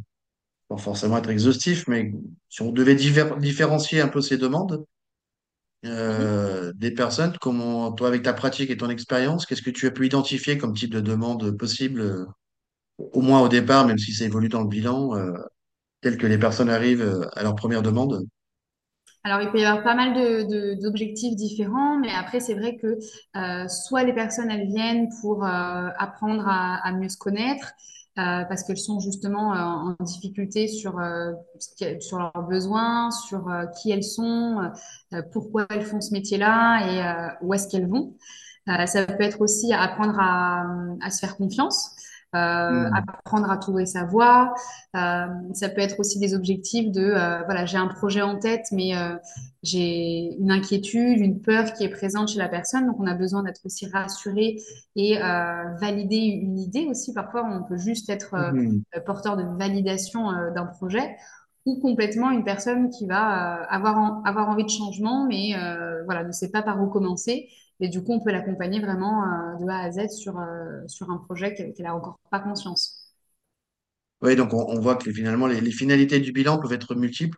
sans 0.70 0.78
forcément 0.78 1.18
être 1.18 1.30
exhaustif, 1.30 1.88
mais 1.88 2.14
si 2.50 2.62
on 2.64 2.72
devait 2.72 2.96
diffé- 2.96 3.40
différencier 3.40 4.02
un 4.02 4.10
peu 4.10 4.22
ces 4.22 4.38
demandes, 4.38 4.86
Mhm. 5.84 5.92
euh, 5.92 6.74
des 6.76 6.92
personnes, 6.92 7.34
comment, 7.42 7.92
toi, 7.92 8.08
avec 8.08 8.24
ta 8.24 8.34
pratique 8.34 8.70
et 8.70 8.78
ton 8.78 8.90
expérience, 8.90 9.46
qu'est-ce 9.46 9.62
que 9.62 9.70
tu 9.70 9.88
as 9.88 9.92
pu 9.92 10.06
identifier 10.06 10.58
comme 10.58 10.74
type 10.74 10.92
de 10.94 11.02
demande 11.02 11.58
possible, 11.58 12.02
euh, 12.02 12.26
au 13.00 13.22
moins 13.22 13.42
au 13.42 13.50
départ, 13.50 13.88
même 13.88 13.98
si 14.00 14.14
ça 14.14 14.26
évolue 14.26 14.50
dans 14.50 14.62
le 14.64 14.70
bilan, 14.70 15.16
euh, 15.18 15.34
tel 16.02 16.18
que 16.18 16.28
les 16.28 16.40
personnes 16.40 16.70
arrivent 16.70 17.02
euh, 17.04 17.28
à 17.34 17.44
leur 17.44 17.56
première 17.56 17.84
demande? 17.84 18.26
Alors, 19.26 19.40
il 19.42 19.50
peut 19.52 19.60
y 19.60 19.66
avoir 19.66 19.84
pas 19.84 19.96
mal 19.96 20.14
de, 20.14 20.44
de- 20.76 20.82
d'objectifs 20.82 21.36
différents, 21.36 21.98
mais 21.98 22.12
après, 22.14 22.42
c'est 22.42 22.56
vrai 22.56 22.76
que 22.76 22.98
euh, 23.38 23.68
soit 23.70 24.04
les 24.04 24.14
personnes, 24.14 24.52
elles 24.52 24.68
viennent 24.68 25.08
pour 25.22 25.46
euh, 25.46 25.48
apprendre 25.98 26.44
à, 26.48 26.92
mieux 26.92 27.08
se 27.08 27.18
connaître, 27.18 27.72
euh, 28.20 28.44
parce 28.46 28.64
qu'elles 28.64 28.78
sont 28.78 29.00
justement 29.00 29.52
en 29.52 29.96
difficulté 30.04 30.68
sur, 30.68 31.00
sur 32.02 32.20
leurs 32.20 32.44
besoins, 32.48 33.12
sur 33.12 33.46
qui 33.82 33.92
elles 33.92 34.04
sont, 34.04 34.72
pourquoi 35.32 35.66
elles 35.70 35.86
font 35.86 36.02
ce 36.02 36.12
métier-là 36.14 37.32
et 37.40 37.46
où 37.46 37.54
est-ce 37.54 37.68
qu'elles 37.68 37.88
vont. 37.88 38.16
Ça 38.68 39.06
peut 39.06 39.24
être 39.24 39.42
aussi 39.42 39.74
apprendre 39.74 40.20
à 40.20 41.10
se 41.12 41.20
faire 41.20 41.38
confiance, 41.38 41.92
euh, 42.36 42.90
Hmm. 42.90 42.94
apprendre 42.96 43.50
à 43.52 43.58
trouver 43.58 43.86
sa 43.86 44.06
voie. 44.06 44.54
Euh, 44.96 45.26
ça 45.54 45.70
peut 45.70 45.82
être 45.82 46.00
aussi 46.00 46.20
des 46.20 46.34
objectifs 46.36 46.92
de, 46.92 47.02
euh, 47.02 47.44
voilà, 47.46 47.66
j'ai 47.66 47.78
un 47.78 47.88
projet 47.88 48.22
en 48.22 48.38
tête, 48.40 48.66
mais 48.72 48.94
j'ai 49.62 50.36
une 50.40 50.52
inquiétude, 50.52 51.20
une 51.20 51.42
peur 51.42 51.74
qui 51.74 51.84
est 51.84 51.90
présente 51.90 52.30
chez 52.30 52.40
la 52.40 52.50
personne. 52.50 52.86
Donc, 52.88 52.98
on 53.00 53.08
a 53.08 53.14
besoin 53.16 53.44
d'être 53.44 53.62
aussi 53.66 53.88
rassuré 53.88 54.58
et 54.96 55.18
valider 55.80 56.18
une 56.18 56.60
idée 56.60 56.88
aussi. 56.90 57.14
Parfois, 57.14 57.46
on 57.50 57.64
peut 57.64 57.78
juste 57.78 58.10
être 58.10 58.34
euh, 58.36 58.52
Hmm. 58.52 58.82
porteur 59.06 59.38
de 59.38 59.44
validation 59.58 60.32
d'un 60.56 60.66
projet 60.66 61.16
ou 61.66 61.80
complètement 61.80 62.30
une 62.32 62.44
personne 62.44 62.90
qui 62.90 63.08
va 63.08 63.64
avoir, 63.70 63.98
en- 63.98 64.22
avoir 64.24 64.50
envie 64.50 64.66
de 64.66 64.70
changement, 64.70 65.26
mais 65.28 65.54
voilà, 66.06 66.24
ne 66.24 66.32
sait 66.32 66.52
pas 66.52 66.62
par 66.62 66.82
où 66.82 66.88
commencer. 66.88 67.48
Et 67.84 67.90
du 67.90 68.02
coup, 68.02 68.14
on 68.14 68.22
peut 68.22 68.32
l'accompagner 68.32 68.80
vraiment 68.80 69.24
euh, 69.24 69.58
de 69.60 69.68
A 69.68 69.80
à 69.80 69.92
Z 69.92 70.08
sur, 70.08 70.40
euh, 70.40 70.88
sur 70.88 71.12
un 71.12 71.18
projet 71.18 71.54
qu'elle 71.54 71.74
qu'elle 71.74 71.86
a 71.86 71.94
encore 71.94 72.18
pas 72.32 72.40
conscience. 72.40 73.14
Oui, 74.22 74.38
donc 74.38 74.54
on, 74.54 74.80
voit 74.80 74.96
que 74.96 75.12
finalement, 75.12 75.48
les, 75.48 75.70
finalités 75.70 76.22
du 76.22 76.32
bilan 76.32 76.60
peuvent 76.60 76.72
être 76.72 76.96
multiples. 76.96 77.38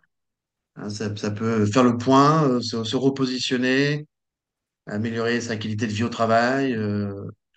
Hein, 0.76 0.88
ça, 0.88 1.10
peut 1.32 1.66
faire 1.66 1.82
le 1.82 1.98
point, 1.98 2.48
euh, 2.48 2.60
se, 2.60 2.94
repositionner, 2.94 4.06
améliorer 4.86 5.40
sa 5.40 5.56
qualité 5.56 5.88
de 5.88 5.92
vie 5.92 6.04
au 6.04 6.08
travail, 6.08 6.78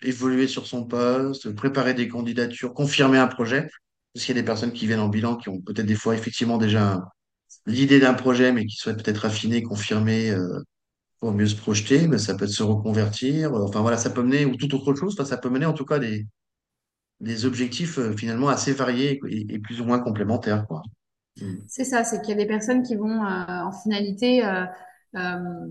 évoluer 0.02 0.48
sur 0.48 0.66
son 0.66 0.84
poste, 0.84 1.54
préparer 1.54 1.94
des 1.94 2.08
candidatures, 2.08 2.74
confirmer 2.74 3.20
un 3.20 3.28
projet. 3.28 3.70
Parce 4.16 4.26
qu'il 4.26 4.36
y 4.36 4.40
a 4.40 4.42
des 4.42 4.46
personnes 4.48 4.74
qui 4.74 4.88
viennent 4.88 5.00
en 5.00 5.10
bilan 5.10 5.36
qui 5.36 5.50
ont 5.50 5.62
peut-être 5.62 5.86
des 5.86 5.94
fois 5.94 6.16
effectivement 6.16 6.58
déjà 6.58 7.06
l'idée 7.68 8.00
d'un 8.00 8.16
projet, 8.16 8.52
mais 8.52 8.66
qui 8.66 8.78
souhaitent 8.78 9.04
peut-être 9.04 9.26
affiner, 9.26 9.62
confirmer 9.62 10.34
pour 11.20 11.32
mieux 11.34 11.48
se 11.48 11.56
projeter. 11.56 12.08
Mais 12.08 12.18
ça 12.18 12.36
peut 12.36 12.46
être 12.46 12.52
se 12.52 12.64
reconvertir. 12.64 13.54
euh, 13.56 13.64
Enfin 13.68 13.82
voilà, 13.82 13.98
ça 13.98 14.10
peut 14.12 14.24
mener 14.24 14.46
ou 14.46 14.56
toute 14.56 14.74
autre 14.74 14.96
chose. 14.96 15.14
Enfin, 15.18 15.26
ça 15.30 15.38
peut 15.38 15.50
mener 15.50 15.66
en 15.66 15.74
tout 15.74 15.86
cas 15.86 16.00
des, 16.00 16.28
des 17.22 17.46
objectifs 17.46 18.00
euh, 18.00 18.16
finalement 18.18 18.50
assez 18.50 18.74
variés 18.74 19.20
et, 19.30 19.56
et 19.56 19.60
plus 19.60 19.82
ou 19.82 19.86
moins 19.86 20.00
complémentaires, 20.00 20.68
quoi. 20.68 20.84
Mm. 21.42 21.56
C'est 21.68 21.84
ça, 21.84 22.04
c'est 22.04 22.22
qu'il 22.22 22.30
y 22.32 22.34
a 22.34 22.36
des 22.36 22.48
personnes 22.48 22.84
qui 22.84 22.96
vont 22.96 23.24
euh, 23.24 23.46
en 23.64 23.72
finalité 23.72 24.44
euh, 24.46 24.66
euh, 25.16 25.68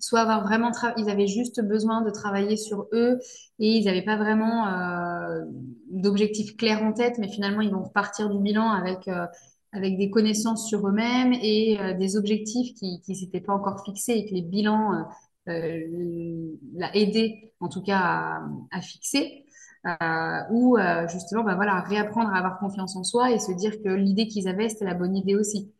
soit 0.00 0.20
avoir 0.20 0.42
vraiment 0.44 0.70
tra- 0.70 0.94
ils 0.96 1.10
avaient 1.10 1.26
juste 1.26 1.60
besoin 1.62 2.02
de 2.02 2.10
travailler 2.10 2.56
sur 2.56 2.86
eux 2.92 3.18
et 3.58 3.68
ils 3.78 3.84
n'avaient 3.84 4.04
pas 4.04 4.16
vraiment 4.16 4.68
euh, 4.68 5.42
d'objectifs 5.90 6.56
clairs 6.56 6.82
en 6.82 6.92
tête, 6.92 7.18
mais 7.18 7.28
finalement 7.28 7.60
ils 7.62 7.70
vont 7.72 7.82
repartir 7.82 8.30
du 8.30 8.38
bilan 8.40 8.70
avec 8.70 9.08
euh, 9.08 9.26
avec 9.74 9.98
des 9.98 10.10
connaissances 10.10 10.68
sur 10.68 10.86
eux-mêmes 10.88 11.32
et 11.34 11.78
euh, 11.80 11.94
des 11.94 12.16
objectifs 12.16 12.74
qui 12.74 13.00
qui 13.02 13.14
s'étaient 13.14 13.40
pas 13.40 13.52
encore 13.52 13.84
fixés 13.84 14.12
et 14.12 14.28
que 14.28 14.34
les 14.34 14.42
bilans 14.42 15.06
euh, 15.48 15.52
euh, 15.52 16.56
l'a 16.74 16.94
aidé 16.96 17.52
en 17.60 17.68
tout 17.68 17.82
cas 17.82 18.40
à, 18.70 18.80
fixer 18.80 19.44
euh, 19.86 20.40
ou 20.50 20.78
justement 21.10 21.44
bah 21.44 21.54
voilà 21.54 21.80
réapprendre 21.82 22.30
à 22.30 22.38
avoir 22.38 22.58
confiance 22.58 22.96
en 22.96 23.04
soi 23.04 23.30
et 23.32 23.38
se 23.38 23.52
dire 23.52 23.82
que 23.82 23.90
l'idée 23.90 24.26
qu'ils 24.26 24.48
avaient 24.48 24.68
c'était 24.68 24.86
la 24.86 24.94
bonne 24.94 25.16
idée 25.16 25.34
aussi. 25.34 25.70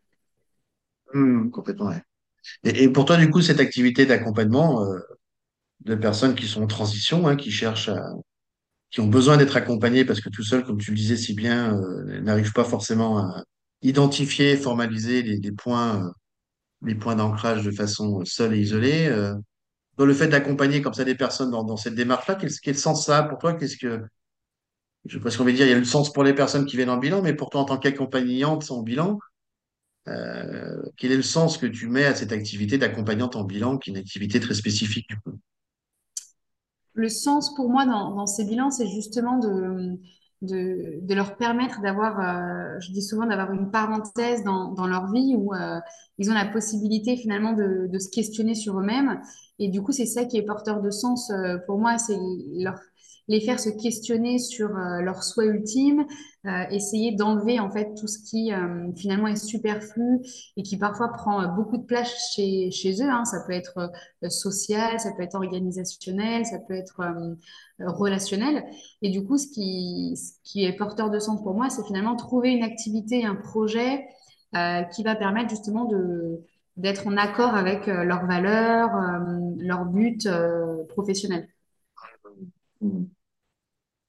Mm, 1.15 1.51
complètement, 1.51 1.87
ouais. 1.87 2.03
Et, 2.65 2.85
et 2.85 2.89
pour 2.91 3.07
toi, 3.07 3.17
du 3.17 3.31
coup, 3.31 3.41
cette 3.41 3.61
activité 3.61 4.05
d'accompagnement 4.05 4.85
de 5.81 5.95
personnes 5.95 6.35
qui 6.35 6.47
sont 6.47 6.63
en 6.63 6.67
transition, 6.67 7.27
hein, 7.27 7.37
qui 7.37 7.51
cherchent 7.51 7.89
à, 7.89 8.03
qui 8.95 9.01
ont 9.01 9.09
besoin 9.09 9.37
d'être 9.37 9.57
accompagnées 9.57 10.05
parce 10.05 10.21
que 10.21 10.29
tout 10.29 10.45
seul, 10.45 10.65
comme 10.65 10.79
tu 10.79 10.93
le 10.93 10.97
disais 10.97 11.17
si 11.17 11.35
bien, 11.35 11.77
euh, 11.77 12.21
n'arrivent 12.21 12.53
pas 12.53 12.63
forcément 12.63 13.19
à 13.19 13.43
identifier, 13.85 14.57
formaliser 14.57 15.23
les, 15.23 15.53
points, 15.53 16.05
euh, 16.05 16.11
les 16.83 16.95
points 16.95 17.15
d'ancrage 17.15 17.65
de 17.65 17.71
façon 17.71 18.25
seule 18.25 18.55
et 18.55 18.59
isolée. 18.59 19.07
Euh, 19.07 19.35
dans 19.97 20.07
le 20.07 20.15
fait 20.15 20.27
d'accompagner 20.27 20.83
comme 20.83 20.95
ça 20.95 21.05
des 21.05 21.15
personnes 21.15 21.51
dans, 21.51 21.77
cette 21.77 21.95
démarche-là, 21.95 22.35
quel, 22.35 22.51
quel 22.51 22.77
sens 22.77 23.07
ça 23.07 23.19
a 23.19 23.23
pour 23.23 23.39
toi? 23.39 23.55
Qu'est-ce 23.55 23.77
que, 23.77 24.03
je 25.05 25.19
ce 25.29 25.39
qu'on 25.39 25.45
veut 25.45 25.53
dire, 25.53 25.67
il 25.67 25.71
y 25.71 25.75
a 25.75 25.79
le 25.79 25.85
sens 25.85 26.13
pour 26.13 26.25
les 26.25 26.35
personnes 26.35 26.65
qui 26.65 26.77
viennent 26.77 26.91
en 26.91 26.97
bilan, 26.97 27.23
mais 27.23 27.35
pour 27.35 27.51
toi, 27.51 27.61
en 27.61 27.65
tant 27.65 27.79
qu'accompagnante 27.79 28.71
en 28.71 28.83
bilan, 28.83 29.19
euh, 30.09 30.83
quel 30.97 31.13
est 31.13 31.17
le 31.17 31.23
sens 31.23 31.59
que 31.59 31.67
tu 31.67 31.89
mets 31.89 32.07
à 32.07 32.15
cette 32.15 32.33
activité 32.33 32.79
d'accompagnante 32.79 33.37
en 33.37 33.45
bilan, 33.45 33.79
qui 33.79 33.91
est 33.91 33.93
une 33.93 33.99
activité 33.99 34.41
très 34.41 34.55
spécifique? 34.55 35.11
Le 36.95 37.09
sens 37.09 37.55
pour 37.55 37.71
moi 37.71 37.87
dans 37.87 38.27
ces 38.27 38.45
bilans, 38.45 38.71
c'est 38.71 38.89
justement 38.89 39.39
de, 39.39 39.99
de, 40.45 41.15
leur 41.15 41.37
permettre 41.37 41.81
d'avoir, 41.81 42.21
euh, 42.21 42.79
je 42.81 42.93
dis 42.93 43.03
souvent, 43.03 43.27
d'avoir 43.27 43.53
une 43.53 43.71
parenthèse 43.71 44.43
dans, 44.45 44.87
leur 44.87 45.11
vie 45.11 45.35
où 45.37 45.55
euh, 45.55 45.81
ils 46.19 46.31
ont 46.31 46.35
la 46.35 46.47
possibilité 46.47 47.17
finalement 47.17 47.53
de, 47.53 47.89
de 47.89 47.99
se 47.99 48.09
questionner 48.09 48.55
sur 48.55 48.79
eux-mêmes. 48.79 49.21
Et 49.59 49.69
du 49.69 49.83
coup, 49.83 49.93
c'est 49.93 50.07
ça 50.07 50.25
qui 50.25 50.37
est 50.37 50.43
porteur 50.43 50.81
de 50.81 50.91
sens 50.91 51.31
euh, 51.31 51.59
pour 51.67 51.79
moi, 51.79 51.99
c'est 51.99 52.19
leur, 52.53 52.79
les 53.29 53.41
faire 53.41 53.59
se 53.59 53.71
questionner 53.71 54.39
sur 54.39 54.77
euh, 54.77 55.01
leur 55.01 55.23
souhait 55.23 55.47
ultime, 55.47 56.05
euh, 56.47 56.65
essayer 56.71 57.13
d'enlever 57.13 57.59
en 57.59 57.71
fait 57.71 57.95
tout 57.95 58.07
ce 58.07 58.19
qui 58.19 58.53
euh, 58.53 58.93
finalement 58.97 59.29
est 59.29 59.37
superflu 59.37 60.21
et 60.57 60.63
qui 60.63 60.77
parfois 60.77 61.09
prend 61.09 61.43
euh, 61.43 61.47
beaucoup 61.47 61.79
de 61.79 61.85
place 61.85 62.33
chez, 62.35 62.71
chez 62.71 63.03
eux. 63.03 63.09
Hein. 63.09 63.25
Ça 63.25 63.39
peut 63.47 63.55
être 63.55 63.79
euh, 64.23 64.29
social, 64.29 65.01
ça 65.01 65.13
peut 65.17 65.23
être 65.23 65.37
organisationnel, 65.37 66.45
ça 66.45 66.59
peut 66.59 66.75
être 66.75 67.01
relationnel. 67.79 68.65
Et 69.03 69.11
du 69.11 69.25
coup, 69.25 69.39
ce 69.39 69.49
qui, 69.49 70.17
ce 70.17 70.33
qui 70.43 70.65
est 70.65 70.73
porteur 70.73 71.11
de 71.11 71.19
sens 71.19 71.43
pour 71.43 71.55
moi, 71.55 71.71
c'est 71.71 71.85
finalement 71.85 72.17
trouver 72.17 72.51
une 72.51 72.63
activité, 72.63 73.25
un 73.25 73.35
projet 73.35 74.07
qui 74.93 75.03
va 75.03 75.17
permettre 75.17 75.51
justement 75.51 75.85
de 75.85 76.41
d'être 76.77 77.07
en 77.07 77.17
accord 77.17 77.55
avec 77.55 77.87
leurs 77.87 78.27
valeurs, 78.27 78.95
euh, 78.95 79.55
leurs 79.59 79.85
buts 79.85 80.19
Mm. 82.85 83.05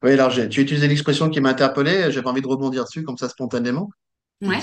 Oui, 0.03 0.11
alors 0.11 0.31
tu 0.31 0.39
as 0.41 0.45
utilisé 0.45 0.87
l'expression 0.87 1.29
qui 1.29 1.41
m'a 1.41 1.49
interpellé, 1.49 2.11
j'avais 2.11 2.27
envie 2.27 2.41
de 2.41 2.47
rebondir 2.47 2.83
dessus 2.83 3.03
comme 3.03 3.17
ça 3.17 3.29
spontanément. 3.29 3.89
Tu 4.41 4.49
Ouais. 4.49 4.59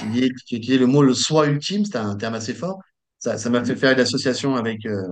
tu 0.47 0.57
utilisé 0.57 0.79
le 0.79 0.87
mot 0.87 1.03
le 1.03 1.15
soi 1.15 1.47
ultime, 1.47 1.85
c'était 1.85 1.99
un 1.99 2.17
terme 2.17 2.35
assez 2.35 2.55
fort. 2.55 2.79
Ça, 3.19 3.39
ça 3.39 3.51
m'a 3.51 3.65
fait 3.65 3.77
faire 3.77 3.93
une 3.93 4.01
association 4.01 4.55
avec, 4.57 4.85
euh, 4.87 5.03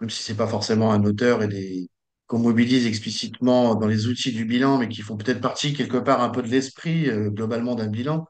même 0.00 0.10
si 0.10 0.22
c'est 0.22 0.36
pas 0.36 0.46
forcément 0.46 0.92
un 0.92 1.04
auteur 1.04 1.42
et 1.42 1.48
des 1.48 1.88
qu'on 2.26 2.38
mobilise 2.38 2.86
explicitement 2.86 3.74
dans 3.74 3.86
les 3.86 4.06
outils 4.06 4.32
du 4.32 4.46
bilan, 4.46 4.78
mais 4.78 4.88
qui 4.88 5.02
font 5.02 5.16
peut-être 5.16 5.42
partie 5.42 5.74
quelque 5.74 5.98
part 5.98 6.22
un 6.22 6.30
peu 6.30 6.42
de 6.42 6.48
l'esprit 6.48 7.10
euh, 7.10 7.28
globalement 7.28 7.74
d'un 7.74 7.88
bilan 7.88 8.26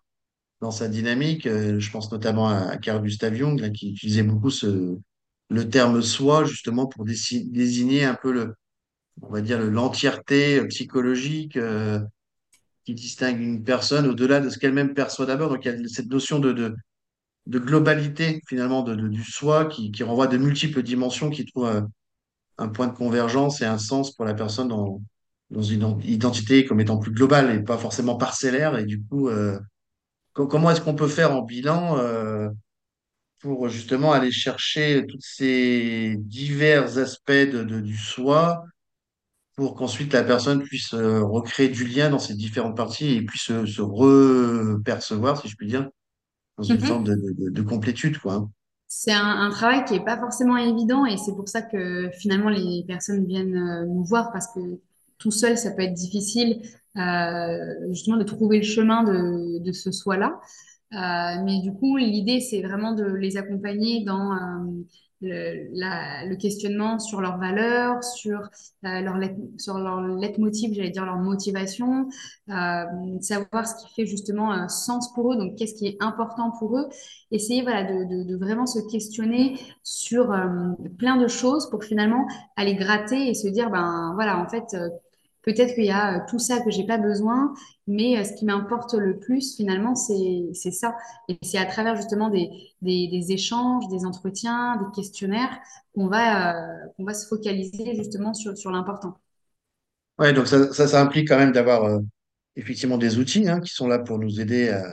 dans 0.61 0.73
sa 0.73 0.89
dynamique. 0.89 1.47
Euh, 1.47 1.81
je 1.81 1.91
pense 1.93 2.13
notamment 2.13 2.49
à, 2.49 2.77
Carl 2.79 3.03
Gustav 3.03 3.35
Jung, 3.35 3.61
là, 3.61 3.71
qui 3.71 3.93
utilisait 3.93 4.25
beaucoup 4.25 4.51
ce, 4.51 4.99
le 5.51 5.71
terme 5.71 6.03
soi 6.03 6.45
justement 6.45 6.87
pour 6.87 7.05
dési- 7.07 7.51
désigner 7.53 8.05
un 8.05 8.15
peu 8.15 8.33
le, 8.33 8.55
on 9.23 9.31
va 9.31 9.41
dire 9.41 9.59
le- 9.59 9.71
l'entièreté 9.71 10.61
euh, 10.61 10.67
psychologique. 10.69 11.57
euh, 11.57 12.01
qui 12.85 12.95
distingue 12.95 13.41
une 13.41 13.65
personne 13.65 14.07
au-delà 14.07 14.41
de 14.41 14.51
ce 14.51 14.59
qu'elle-même 14.59 14.95
perçoit 14.95 15.27
d'abord. 15.27 15.51
Donc, 15.51 15.65
il 15.65 15.73
y 15.73 15.85
a 15.85 15.89
cette 15.89 16.09
notion 16.11 16.39
de, 16.41 16.55
globalité, 17.61 18.41
finalement, 18.49 18.83
de, 18.83 18.95
du 18.95 19.25
soi 19.25 19.67
qui, 19.67 19.93
qui 19.93 20.03
renvoie 20.03 20.27
de 20.27 20.37
multiples 20.39 20.83
dimensions, 20.83 21.31
qui 21.31 21.45
trouve 21.47 21.85
un 22.59 22.69
point 22.69 22.89
de 22.89 22.95
convergence 22.97 23.63
et 23.63 23.67
un 23.67 23.79
sens 23.79 24.15
pour 24.15 24.25
la 24.25 24.35
personne 24.35 24.69
dans, 24.69 25.01
une 25.51 26.01
identité 26.05 26.65
comme 26.65 26.81
étant 26.81 26.99
plus 26.99 27.13
globale 27.13 27.55
et 27.55 27.63
pas 27.63 27.79
forcément 27.79 28.17
parcellaire. 28.17 28.79
Et 28.79 28.85
du 28.87 29.03
coup, 29.05 29.29
euh, 29.29 29.59
co- 30.35 30.47
comment 30.49 30.71
est-ce 30.71 30.81
qu'on 30.83 30.97
peut 30.97 31.09
faire 31.09 31.33
en 31.37 31.43
bilan 31.43 31.99
pour 33.41 33.69
justement 33.69 34.13
aller 34.13 34.31
chercher 34.33 35.05
tous 35.07 35.19
ces 35.21 36.17
divers 36.19 36.99
aspects 36.99 37.33
du 37.33 37.97
soi 37.97 38.65
pour 39.57 39.75
qu'ensuite 39.77 40.13
la 40.13 40.25
personne 40.25 40.63
puisse 40.63 40.95
euh, 40.95 41.23
recréer 41.25 41.69
du 41.69 41.87
lien 41.87 42.11
dans 42.11 42.19
ces 42.19 42.35
différentes 42.35 42.77
parties 42.77 43.15
et 43.17 43.23
puisse 43.23 43.43
se, 43.43 43.67
se 43.67 43.83
repercevoir, 43.83 45.41
si 45.41 45.49
je 45.49 45.57
puis 45.57 45.67
dire, 45.69 45.89
dans 46.59 46.65
une 46.65 46.81
forme 46.81 47.05
de, 47.05 47.15
de, 47.15 47.33
de- 47.47 47.51
de 47.51 47.63
complétude, 47.63 48.19
quoi. 48.19 48.35
hein. 48.35 48.51
C'est 48.87 49.13
un, 49.13 49.25
un 49.27 49.51
travail 49.51 49.85
qui 49.85 49.95
est 49.95 50.05
pas 50.05 50.19
forcément 50.19 50.57
évident 50.57 51.05
et 51.07 51.17
c'est 51.17 51.35
pour 51.35 51.49
ça 51.49 51.63
que 51.63 52.11
finalement 52.13 52.49
les 52.51 52.85
personnes 52.87 53.27
viennent 53.27 53.57
euh, 53.57 53.87
nous 53.87 54.05
voir 54.05 54.31
parce 54.33 54.47
que 54.55 54.61
tout 55.19 55.31
seul 55.31 55.59
ça 55.59 55.73
peut 55.73 55.83
être 55.83 55.95
difficile 55.95 56.63
euh, 56.97 57.59
justement 57.91 58.17
de 58.19 58.25
trouver 58.25 58.59
le 58.59 58.63
chemin 58.65 59.03
de, 59.03 59.59
de 59.59 59.73
ce 59.73 59.91
soi-là. 59.91 60.41
Euh, 60.93 61.43
mais 61.45 61.61
du 61.63 61.73
coup 61.75 61.97
l'idée 61.97 62.41
c'est 62.41 62.63
vraiment 62.63 62.93
de 62.95 63.05
les 63.05 63.37
accompagner 63.37 64.05
dans 64.05 64.33
euh, 64.33 64.85
le, 65.25 66.35
questionnement 66.37 66.99
sur 66.99 67.21
leurs 67.21 67.39
valeurs, 67.39 68.03
sur 68.03 68.41
euh, 68.85 69.01
leur 69.01 69.19
sur 69.59 69.79
leur 69.79 70.01
leitmotiv, 70.01 70.75
j'allais 70.75 70.91
dire 70.91 71.05
leur 71.05 71.17
motivation, 71.17 72.09
euh, 72.51 72.85
savoir 73.21 73.67
ce 73.67 73.75
qui 73.85 73.95
fait 73.95 74.07
justement 74.07 74.53
un 74.53 74.69
sens 74.69 75.13
pour 75.15 75.33
eux, 75.33 75.37
donc 75.37 75.57
qu'est-ce 75.57 75.75
qui 75.75 75.87
est 75.87 75.97
important 76.01 76.51
pour 76.59 76.79
eux. 76.79 76.89
Essayer 77.31 77.63
voilà, 77.63 77.85
de, 77.85 78.25
de, 78.25 78.37
vraiment 78.37 78.67
se 78.67 78.79
questionner 78.91 79.59
sur 79.83 80.33
euh, 80.33 80.73
plein 80.99 81.17
de 81.17 81.27
choses 81.27 81.69
pour 81.71 81.83
finalement 81.83 82.27
aller 82.57 82.75
gratter 82.77 83.29
et 83.29 83.35
se 83.35 83.49
dire, 83.49 83.71
ben 83.71 84.13
voilà, 84.15 84.39
en 84.39 84.49
fait, 84.49 84.75
euh, 84.75 84.89
peut-être 85.45 85.75
qu'il 85.75 85.85
y 85.85 85.91
a 85.91 86.17
euh, 86.17 86.21
tout 86.29 86.39
ça 86.39 86.61
que 86.61 86.71
j'ai 86.71 86.87
pas 86.87 86.99
besoin, 86.99 87.55
mais 87.87 88.19
euh, 88.19 88.25
ce 88.25 88.33
qui 88.35 88.45
m'importe 88.45 88.95
le 88.95 89.19
plus 89.19 89.57
finalement, 89.57 89.95
c'est, 89.95 90.53
ça. 90.73 90.97
Et 91.29 91.39
c'est 91.43 91.59
à 91.59 91.67
travers 91.67 91.97
justement 91.97 92.31
des, 92.31 92.51
des, 92.83 93.09
des 93.09 93.33
échanges, 93.33 93.89
des 93.89 94.05
entretiens, 94.07 94.77
des 94.77 95.01
questionnaires 95.01 95.59
qu'on 95.95 96.09
va, 96.09 96.57
euh, 96.57 96.87
va 96.99 97.15
se 97.15 97.27
focaliser 97.29 97.95
justement 97.97 98.35
sur, 98.35 98.57
sur 98.57 98.71
l'important. 98.71 99.15
Ouais, 100.19 100.33
donc 100.33 100.47
ça, 100.47 100.73
ça, 100.73 100.87
ça 100.89 101.01
implique 101.03 101.29
quand 101.29 101.39
même 101.39 101.53
d'avoir 101.53 101.85
euh, 101.85 101.99
effectivement 102.57 102.99
des 102.99 103.19
outils 103.19 103.49
hein, 103.49 103.61
qui 103.61 103.71
sont 103.75 103.89
là 103.89 103.99
pour 103.99 104.19
nous 104.19 104.41
aider 104.41 104.71
à 104.71 104.85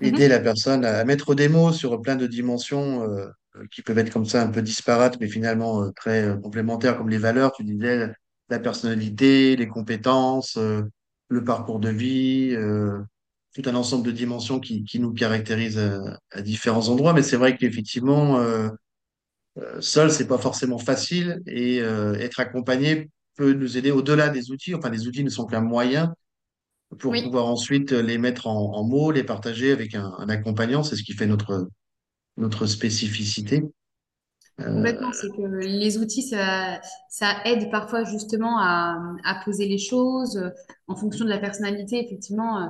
aider 0.00 0.26
Mhm. 0.26 0.28
la 0.28 0.40
personne 0.40 0.84
à, 0.84 1.04
mettre 1.04 1.34
des 1.34 1.48
mots 1.48 1.72
sur 1.72 2.00
plein 2.02 2.16
de 2.16 2.26
dimensions 2.26 3.02
euh, 3.04 3.26
qui 3.70 3.82
peuvent 3.82 3.98
être 3.98 4.12
comme 4.12 4.24
ça 4.26 4.42
un 4.42 4.50
peu 4.50 4.62
disparates, 4.62 5.18
mais 5.20 5.28
finalement 5.28 5.90
très 5.92 6.36
complémentaires, 6.42 6.96
comme 6.96 7.08
les 7.08 7.18
valeurs, 7.18 7.52
tu 7.52 7.64
disais, 7.64 8.08
la 8.50 8.58
personnalité, 8.60 9.56
les 9.56 9.68
compétences, 9.68 10.56
euh, 10.58 10.82
le 11.28 11.44
parcours 11.44 11.80
de 11.80 11.90
vie, 11.90 12.50
euh, 12.54 13.00
tout 13.54 13.62
un 13.66 13.74
ensemble 13.74 14.06
de 14.06 14.12
dimensions 14.12 14.60
qui, 14.60 14.84
qui 14.84 15.00
nous 15.00 15.12
caractérisent 15.14 15.78
à, 15.78 16.18
à 16.32 16.42
différents 16.42 16.88
endroits. 16.88 17.12
Mais 17.14 17.22
c'est 17.22 17.36
vrai 17.36 17.56
qu'effectivement, 17.56 18.38
euh, 18.40 18.68
seul, 19.80 20.10
c'est 20.10 20.26
pas 20.26 20.38
forcément 20.38 20.78
facile 20.78 21.40
et 21.46 21.78
être 21.78 22.40
accompagné 22.40 23.10
peut 23.36 23.52
nous 23.52 23.76
aider 23.78 23.90
au-delà 23.90 24.28
des 24.28 24.50
outils. 24.50 24.74
Enfin, 24.74 24.90
les 24.90 25.06
outils 25.06 25.24
ne 25.24 25.30
sont 25.30 25.46
qu'un 25.46 25.60
moyen 25.60 26.14
pour 26.98 27.12
Oui. 27.12 27.22
pouvoir 27.22 27.46
ensuite 27.46 27.92
les 27.92 28.18
mettre 28.18 28.46
en, 28.48 28.74
en 28.76 28.84
mots, 28.84 29.12
les 29.12 29.24
partager 29.24 29.72
avec 29.72 29.94
un, 29.94 30.12
un 30.18 30.28
accompagnant. 30.28 30.82
C'est 30.82 30.96
ce 30.96 31.02
qui 31.04 31.14
fait 31.14 31.26
notre, 31.26 31.68
notre 32.36 32.66
spécificité. 32.66 33.62
Complètement, 34.64 35.12
c'est 35.12 35.30
que 35.30 35.42
les 35.42 35.98
outils, 35.98 36.22
ça, 36.22 36.80
ça 37.08 37.34
aide 37.44 37.70
parfois 37.70 38.04
justement 38.04 38.58
à, 38.58 38.98
à 39.24 39.42
poser 39.44 39.66
les 39.66 39.78
choses 39.78 40.36
euh, 40.36 40.50
en 40.86 40.96
fonction 40.96 41.24
de 41.24 41.30
la 41.30 41.38
personnalité. 41.38 42.04
Effectivement, 42.04 42.62
euh, 42.62 42.66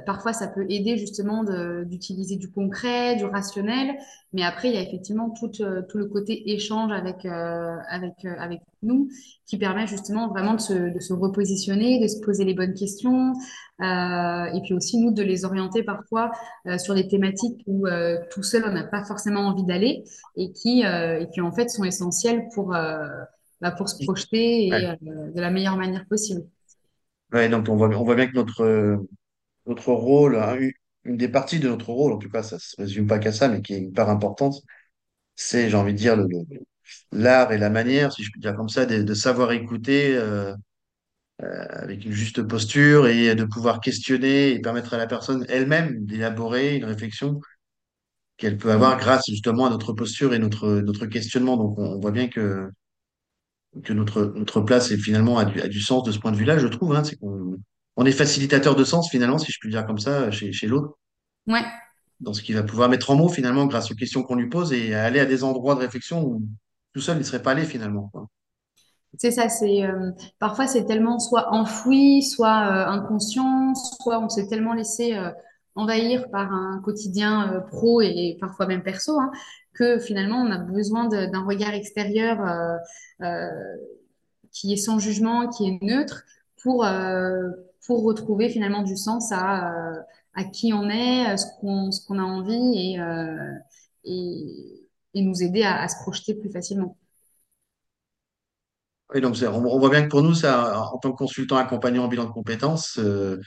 parfois 0.00 0.32
ça 0.32 0.48
peut 0.48 0.64
aider 0.68 0.96
justement 0.96 1.44
d'utiliser 1.84 2.36
du 2.36 2.50
concret, 2.50 3.16
du 3.16 3.24
rationnel, 3.24 3.96
mais 4.32 4.42
après 4.42 4.68
il 4.68 4.74
y 4.74 4.78
a 4.78 4.82
effectivement 4.82 5.30
tout, 5.30 5.50
euh, 5.60 5.82
tout 5.88 5.98
le 5.98 6.06
côté 6.06 6.50
échange 6.52 6.92
avec, 6.92 7.24
euh, 7.26 7.76
avec, 7.88 8.14
euh, 8.24 8.34
avec 8.38 8.60
nous 8.82 9.08
qui 9.46 9.58
permet 9.58 9.86
justement 9.86 10.28
vraiment 10.28 10.54
de 10.54 10.60
se, 10.60 10.72
de 10.94 10.98
se 11.00 11.12
repositionner, 11.12 12.00
de 12.00 12.08
se 12.08 12.20
poser 12.20 12.44
les 12.44 12.54
bonnes 12.54 12.74
questions, 12.74 13.32
euh, 13.80 14.44
et 14.54 14.60
puis 14.62 14.74
aussi 14.74 14.98
nous 14.98 15.12
de 15.12 15.22
les 15.22 15.44
orienter 15.44 15.82
parfois 15.82 16.30
euh, 16.66 16.78
sur 16.78 16.94
des 16.94 17.08
thématiques 17.08 17.62
où 17.66 17.86
euh, 17.86 18.18
tout 18.30 18.42
seul 18.42 18.64
on 18.66 18.72
n'a 18.72 18.84
pas 18.84 19.04
forcément 19.04 19.40
envie 19.40 19.64
d'aller 19.64 20.04
et 20.36 20.52
qui, 20.52 20.84
euh, 20.84 21.20
et 21.20 21.28
qui 21.30 21.40
en 21.40 21.52
fait 21.52 21.68
sont 21.68 21.84
essentiels 21.84 22.48
pour, 22.54 22.74
euh, 22.74 23.06
bah, 23.60 23.70
pour 23.72 23.88
se 23.88 23.98
projeter 24.04 24.68
et, 24.68 24.86
Ouais. 24.86 24.90
euh, 24.90 24.96
de 25.02 25.40
la 25.40 25.50
meilleure 25.50 25.76
manière 25.76 26.06
possible. 26.06 26.42
Ouais, 27.32 27.48
donc 27.48 27.68
on 27.68 27.76
voit, 27.76 27.88
on 27.88 28.04
voit 28.04 28.14
bien 28.14 28.26
que 28.26 28.34
notre, 28.34 28.62
euh, 28.62 28.96
notre 29.66 29.92
rôle, 29.92 30.36
hein, 30.36 30.56
une 31.04 31.16
des 31.16 31.28
parties 31.28 31.60
de 31.60 31.68
notre 31.68 31.90
rôle, 31.90 32.12
en 32.12 32.18
tout 32.18 32.30
cas, 32.30 32.42
ça 32.42 32.58
se 32.58 32.76
résume 32.76 33.06
pas 33.06 33.18
qu'à 33.18 33.32
ça, 33.32 33.48
mais 33.48 33.62
qui 33.62 33.74
est 33.74 33.78
une 33.78 33.92
part 33.92 34.10
importante, 34.10 34.54
c'est, 35.36 35.70
j'ai 35.70 35.76
envie 35.76 35.94
de 35.94 35.98
dire, 35.98 36.16
le, 36.16 36.26
l'art 37.12 37.52
et 37.52 37.58
la 37.58 37.70
manière, 37.70 38.12
si 38.12 38.22
je 38.24 38.30
peux 38.32 38.40
dire 38.40 38.54
comme 38.56 38.68
ça, 38.68 38.86
de, 38.86 39.14
savoir 39.14 39.52
écouter 39.52 40.16
euh, 40.16 40.54
avec 41.38 42.04
une 42.04 42.12
juste 42.12 42.42
posture 42.42 43.08
et 43.08 43.34
de 43.34 43.44
pouvoir 43.44 43.80
questionner 43.80 44.52
et 44.52 44.60
permettre 44.60 44.94
à 44.94 44.98
la 44.98 45.06
personne 45.06 45.44
elle-même 45.48 46.04
d'élaborer 46.04 46.76
une 46.76 46.84
réflexion 46.84 47.40
qu'elle 48.36 48.58
peut 48.58 48.72
avoir 48.72 48.96
grâce 48.98 49.24
justement 49.28 49.66
à 49.66 49.70
notre 49.70 49.92
posture 49.92 50.34
et 50.34 50.38
notre, 50.38 50.80
notre 50.80 51.06
questionnement. 51.06 51.56
Donc 51.56 51.78
on, 51.78 51.84
on 51.92 52.00
voit 52.00 52.10
bien 52.10 52.28
que, 52.28 52.68
que 53.84 53.92
notre, 53.92 54.32
notre 54.36 54.60
place 54.60 54.90
est 54.90 54.98
finalement 54.98 55.38
a 55.38 55.44
du, 55.44 55.60
a 55.60 55.68
du 55.68 55.80
sens 55.80 56.02
de 56.04 56.12
ce 56.12 56.18
point 56.18 56.32
de 56.32 56.36
vue-là, 56.36 56.58
je 56.58 56.66
trouve. 56.66 56.94
Hein, 56.94 57.04
c'est 57.04 57.16
qu'on 57.16 57.56
on 57.96 58.06
est 58.06 58.12
facilitateur 58.12 58.76
de 58.76 58.84
sens 58.84 59.10
finalement, 59.10 59.38
si 59.38 59.52
je 59.52 59.58
puis 59.60 59.70
dire 59.70 59.86
comme 59.86 59.98
ça, 59.98 60.30
chez, 60.30 60.52
chez 60.52 60.66
l'autre, 60.66 60.98
Ouais, 61.46 61.62
dans 62.20 62.32
ce 62.32 62.40
qu'il 62.42 62.54
va 62.54 62.62
pouvoir 62.62 62.88
mettre 62.88 63.10
en 63.10 63.16
mots 63.16 63.28
finalement 63.28 63.66
grâce 63.66 63.90
aux 63.90 63.94
questions 63.94 64.22
qu'on 64.22 64.36
lui 64.36 64.48
pose 64.48 64.72
et 64.72 64.94
aller 64.94 65.20
à 65.20 65.26
des 65.26 65.44
endroits 65.44 65.74
de 65.74 65.80
réflexion 65.80 66.24
où 66.24 66.42
tout 66.94 67.00
seul 67.00 67.16
il 67.16 67.20
ne 67.20 67.24
serait 67.24 67.42
pas 67.42 67.50
allé 67.52 67.64
finalement. 67.64 68.08
quoi. 68.12 68.28
c'est 69.18 69.30
ça. 69.30 69.48
C'est 69.48 69.84
euh, 69.84 70.10
parfois 70.38 70.66
c'est 70.66 70.84
tellement 70.84 71.18
soit 71.18 71.52
enfoui, 71.52 72.22
soit 72.22 72.48
euh, 72.48 72.86
inconscient, 72.86 73.74
soit 73.74 74.20
on 74.20 74.28
s'est 74.28 74.48
tellement 74.48 74.74
laissé 74.74 75.14
euh, 75.16 75.30
envahir 75.74 76.28
par 76.30 76.52
un 76.52 76.80
quotidien 76.84 77.62
pro 77.70 78.00
et 78.02 78.36
parfois 78.40 78.66
même 78.66 78.82
perso, 78.82 79.18
hein, 79.18 79.30
que 79.74 79.98
finalement 79.98 80.36
on 80.42 80.50
a 80.50 80.58
besoin 80.58 81.08
de- 81.08 81.26
d'un 81.30 81.44
regard 81.44 81.72
extérieur 81.74 82.38
qui 84.52 84.72
est 84.72 84.76
sans 84.76 84.98
jugement, 84.98 85.48
qui 85.48 85.66
est 85.68 85.78
neutre, 85.82 86.24
pour, 86.62 86.84
pour 87.86 88.04
retrouver 88.04 88.48
finalement 88.48 88.82
du 88.82 88.96
sens 88.96 89.32
à, 89.32 89.72
euh, 89.72 90.00
à 90.34 90.44
qui 90.44 90.72
on 90.72 90.88
est, 90.88 91.36
ce 91.36 91.46
qu'on 91.60 91.90
qu'on 92.06 92.18
a 92.18 92.22
envie 92.22 92.92
et, 92.94 93.00
euh, 93.00 93.54
et, 94.04 94.88
et 95.14 95.22
nous 95.22 95.42
aider 95.42 95.62
à, 95.62 95.86
se 95.88 95.96
projeter 96.02 96.34
plus 96.34 96.50
facilement. 96.50 96.96
Et 99.14 99.20
donc 99.20 99.36
on, 99.42 99.78
voit 99.78 99.90
bien 99.90 100.02
que 100.04 100.08
pour 100.08 100.22
nous, 100.22 100.32
ça, 100.32 100.80
en 100.90 100.98
tant 100.98 101.12
que 101.12 101.18
consultant 101.18 101.56
accompagnant 101.56 102.04
en 102.04 102.08
bilan 102.08 102.24
de 102.24 102.30
compétences, 102.30 102.98
euh, 102.98 103.38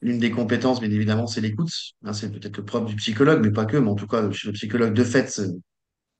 l'une 0.00 0.18
des 0.18 0.32
compétences, 0.32 0.80
bien 0.80 0.90
évidemment, 0.90 1.28
c'est 1.28 1.40
l'écoute. 1.40 1.70
Hein, 2.02 2.12
c'est 2.12 2.32
peut-être 2.32 2.56
le 2.56 2.64
propre 2.64 2.86
du 2.86 2.96
psychologue, 2.96 3.40
mais 3.40 3.52
pas 3.52 3.66
que, 3.66 3.76
mais 3.76 3.90
en 3.90 3.94
tout 3.94 4.08
cas, 4.08 4.28
chez 4.32 4.48
le 4.48 4.54
psychologue, 4.54 4.94
de 4.94 5.04
fait, 5.04 5.40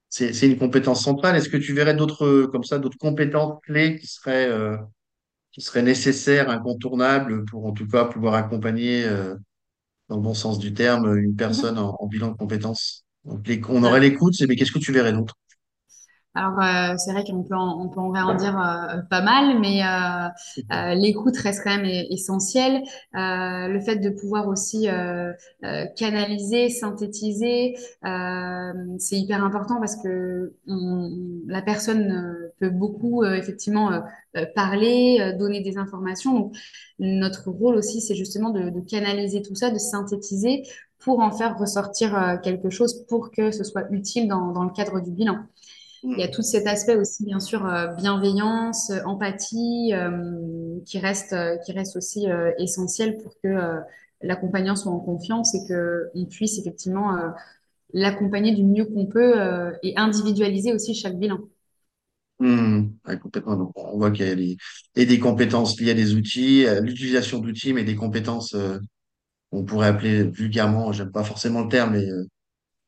c'est 0.08 0.46
une 0.46 0.56
compétence 0.56 1.02
centrale. 1.02 1.34
Est-ce 1.34 1.48
que 1.48 1.56
tu 1.56 1.72
verrais 1.72 1.96
d'autres, 1.96 2.42
comme 2.52 2.62
ça, 2.62 2.78
d'autres 2.78 2.98
compétences 2.98 3.58
clés 3.64 3.98
qui 3.98 4.06
seraient, 4.06 4.48
qui 5.56 5.62
seraient 5.62 5.82
nécessaires, 5.82 6.50
incontournables 6.50 7.46
pour, 7.46 7.66
en 7.66 7.72
tout 7.72 7.88
cas, 7.88 8.06
pouvoir 8.06 8.36
accompagner, 8.36 9.04
euh, 9.06 9.36
dans 10.08 10.16
le 10.16 10.22
bon 10.22 10.34
sens 10.34 10.58
du 10.60 10.74
terme, 10.74 11.16
une 11.18 11.36
personne 11.36 11.78
en, 11.78 11.96
en 12.00 12.08
bilan 12.08 12.30
de 12.32 12.36
compétences? 12.36 13.04
Donc, 13.24 13.46
les- 13.48 13.62
on 13.68 13.84
aurait 13.84 14.00
l'écoute, 14.00 14.34
mais 14.48 14.56
qu'est-ce 14.56 14.72
que 14.72 14.80
tu 14.80 14.92
verrais 14.92 15.12
d'autre? 15.14 15.34
Alors, 16.38 16.60
euh, 16.60 16.96
c'est 16.98 17.12
vrai 17.12 17.24
qu'on 17.24 17.42
peut 17.44 17.54
en, 17.54 17.80
on 17.82 17.88
peut 17.88 17.98
en 17.98 18.34
dire 18.34 18.58
euh, 18.60 19.00
pas 19.08 19.22
mal, 19.22 19.58
mais 19.58 19.82
euh, 19.82 20.28
euh, 20.70 20.94
l'écoute 20.94 21.34
reste 21.38 21.62
quand 21.64 21.74
même 21.74 21.86
essentielle. 22.10 22.82
Euh, 23.14 23.68
le 23.68 23.80
fait 23.80 23.96
de 23.96 24.10
pouvoir 24.10 24.46
aussi 24.46 24.86
euh, 24.90 25.32
euh, 25.64 25.86
canaliser, 25.96 26.68
synthétiser, 26.68 27.76
euh, 28.04 28.72
c'est 28.98 29.16
hyper 29.16 29.42
important 29.44 29.78
parce 29.80 29.96
que 29.96 30.52
on- 30.68 31.10
la 31.46 31.62
personne 31.62 32.50
peut 32.60 32.68
beaucoup 32.70 33.22
euh, 33.22 33.34
effectivement 33.34 34.02
parler, 34.54 35.18
euh, 35.20 35.36
donner 35.38 35.62
des 35.62 35.78
informations. 35.78 36.34
Donc, 36.38 36.56
notre 36.98 37.50
rôle 37.50 37.76
aussi, 37.76 38.02
c'est 38.02 38.14
justement 38.14 38.50
de, 38.50 38.68
de 38.68 38.80
canaliser 38.80 39.40
tout 39.42 39.54
ça, 39.54 39.70
de 39.70 39.78
synthétiser 39.78 40.64
pour 40.98 41.20
en 41.20 41.30
faire 41.30 41.56
ressortir 41.58 42.14
euh, 42.16 42.36
quelque 42.38 42.68
chose 42.70 43.04
pour 43.08 43.30
que 43.30 43.50
ce 43.50 43.64
soit 43.64 43.84
utile 43.90 44.28
dans, 44.28 44.52
dans 44.52 44.64
le 44.64 44.70
cadre 44.70 45.00
du 45.00 45.10
bilan. 45.10 45.38
Il 46.02 46.20
y 46.20 46.22
a 46.22 46.28
tout 46.28 46.42
cet 46.42 46.66
aspect 46.66 46.96
aussi, 46.96 47.24
bien 47.24 47.40
sûr, 47.40 47.66
euh, 47.66 47.88
bienveillance, 47.88 48.90
euh, 48.90 49.02
empathie, 49.04 49.92
euh, 49.94 50.80
qui 50.86 50.98
reste, 50.98 51.32
euh, 51.32 51.56
qui 51.58 51.72
reste 51.72 51.96
aussi 51.96 52.26
essentiel 52.58 53.18
pour 53.18 53.34
que 53.42 53.48
l'accompagnant 54.22 54.76
soit 54.76 54.92
en 54.92 55.00
confiance 55.00 55.54
et 55.54 55.66
que 55.68 56.08
on 56.14 56.24
puisse 56.26 56.58
effectivement 56.58 57.16
l'accompagner 57.92 58.54
du 58.54 58.64
mieux 58.64 58.86
qu'on 58.86 59.06
peut 59.06 59.34
et 59.82 59.94
individualiser 59.98 60.72
aussi 60.74 60.94
chaque 60.94 61.18
bilan. 61.18 61.38
Ouais, 63.06 63.18
complètement. 63.18 63.56
Donc, 63.56 63.72
on 63.76 63.96
voit 63.98 64.10
qu'il 64.10 64.26
y 64.26 64.30
a 64.30 64.34
des, 64.34 64.56
et 64.94 65.06
des 65.06 65.18
compétences 65.18 65.80
liées 65.80 65.92
à 65.92 65.94
des 65.94 66.14
outils, 66.14 66.66
l'utilisation 66.82 67.38
d'outils, 67.38 67.72
mais 67.72 67.84
des 67.84 67.94
compétences, 67.96 68.54
euh, 68.54 68.78
on 69.52 69.64
pourrait 69.64 69.88
appeler 69.88 70.24
vulgairement, 70.24 70.92
j'aime 70.92 71.12
pas 71.12 71.24
forcément 71.24 71.62
le 71.62 71.68
terme, 71.70 71.92
mais 71.94 72.06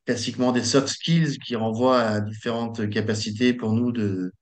classiquement 0.09 0.53
des 0.53 0.65
soft 0.65 0.89
skills 0.89 1.39
qui 1.39 1.55
renvoient 1.55 2.01
à 2.01 2.21
différentes 2.23 2.89
capacités 2.89 3.53
pour 3.53 3.75
nous 3.75 3.93
de, 3.93 4.33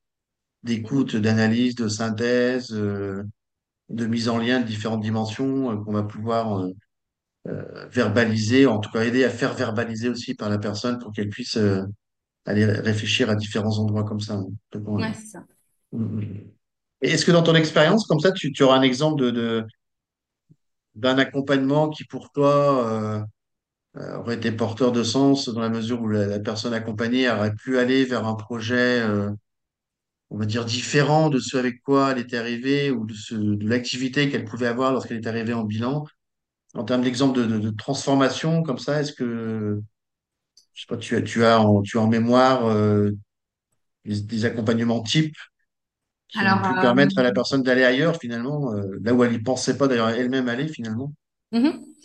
d'écoute, 0.62 1.16
d'analyse, 1.16 1.74
de 1.74 1.88
synthèse, 1.88 2.72
euh, 2.72 3.24
de 3.88 4.06
mise 4.06 4.28
en 4.28 4.38
lien 4.38 4.60
de 4.60 4.64
différentes 4.64 5.02
dimensions, 5.02 5.72
euh, 5.72 5.76
qu'on 5.82 5.92
va 5.92 6.04
pouvoir 6.04 6.70
euh, 7.48 7.88
verbaliser, 7.90 8.66
en 8.66 8.78
tout 8.78 8.92
cas 8.92 9.02
aider 9.02 9.24
à 9.24 9.28
faire 9.28 9.54
verbaliser 9.54 10.08
aussi 10.08 10.36
par 10.36 10.50
la 10.50 10.58
personne 10.58 11.00
pour 11.00 11.12
qu'elle 11.12 11.30
puisse 11.30 11.58
aller 12.44 12.64
réfléchir 12.64 13.28
à 13.28 13.34
différents 13.34 13.76
endroits 13.80 14.04
comme 14.04 14.20
ça. 14.20 14.34
hein. 14.34 14.46
Complètement, 14.70 14.94
ouais. 14.98 15.08
Ouais, 15.08 15.14
c'est 15.14 15.32
ça. 15.32 15.44
Hmm, 15.90 16.20
hmm. 16.20 16.44
Et 17.02 17.10
est-ce 17.10 17.26
que 17.26 17.32
dans 17.32 17.42
ton 17.42 17.56
expérience, 17.56 18.06
comme 18.06 18.20
ça, 18.20 18.30
tu, 18.30 18.52
tu 18.52 18.62
auras 18.62 18.78
un 18.78 18.82
exemple 18.82 19.32
de, 19.32 19.66
d'un 20.94 21.18
accompagnement 21.18 21.88
qui, 21.88 22.04
pour 22.04 22.30
toi, 22.30 23.26
aurait 23.96 24.36
été 24.36 24.52
porteur 24.52 24.92
de 24.92 25.02
sens 25.02 25.48
dans 25.48 25.60
la 25.60 25.68
mesure 25.70 26.02
où 26.02 26.08
la, 26.08 26.26
la 26.26 26.40
personne 26.40 26.74
accompagnée 26.74 27.30
aurait 27.30 27.54
pu 27.54 27.78
aller 27.78 28.04
vers 28.04 28.26
un 28.26 28.34
projet, 28.34 29.00
euh, 29.00 29.30
on 30.30 30.38
va 30.38 30.46
dire, 30.46 30.64
différent 30.64 31.30
de 31.30 31.38
ce 31.38 31.56
avec 31.56 31.82
quoi 31.82 32.12
elle 32.12 32.18
était 32.18 32.36
arrivée 32.36 32.90
ou 32.90 33.06
de, 33.06 33.14
ce, 33.14 33.34
de 33.34 33.68
l'activité 33.68 34.28
qu'elle 34.28 34.44
pouvait 34.44 34.66
avoir 34.66 34.92
lorsqu'elle 34.92 35.18
est 35.18 35.26
arrivée 35.26 35.54
en 35.54 35.64
bilan? 35.64 36.04
En 36.74 36.84
termes 36.84 37.02
d'exemple 37.02 37.38
de, 37.40 37.46
de, 37.46 37.58
de 37.58 37.70
transformation, 37.70 38.62
comme 38.62 38.78
ça, 38.78 39.00
est-ce 39.00 39.12
que, 39.12 39.80
je 40.74 40.82
sais 40.82 40.86
pas, 40.88 40.96
tu 40.98 41.16
as, 41.16 41.22
tu 41.22 41.44
as 41.44 41.60
en, 41.60 41.82
tu 41.82 41.98
as 41.98 42.02
en 42.02 42.08
mémoire 42.08 42.66
euh, 42.66 43.12
des, 44.04 44.20
des 44.22 44.44
accompagnements 44.46 45.02
types 45.02 45.36
qui 46.28 46.46
ont 46.48 46.60
pu 46.60 46.74
euh, 46.74 46.80
permettre 46.80 47.18
à 47.18 47.22
la 47.24 47.32
personne 47.32 47.62
d'aller 47.62 47.84
ailleurs, 47.84 48.16
finalement, 48.18 48.72
euh, 48.74 48.98
là 49.02 49.14
où 49.14 49.24
elle 49.24 49.34
y 49.34 49.40
pensait 49.40 49.78
pas 49.78 49.88
d'ailleurs 49.88 50.10
elle-même 50.10 50.48
aller, 50.48 50.68
finalement? 50.68 51.12
mhm. 51.52 51.96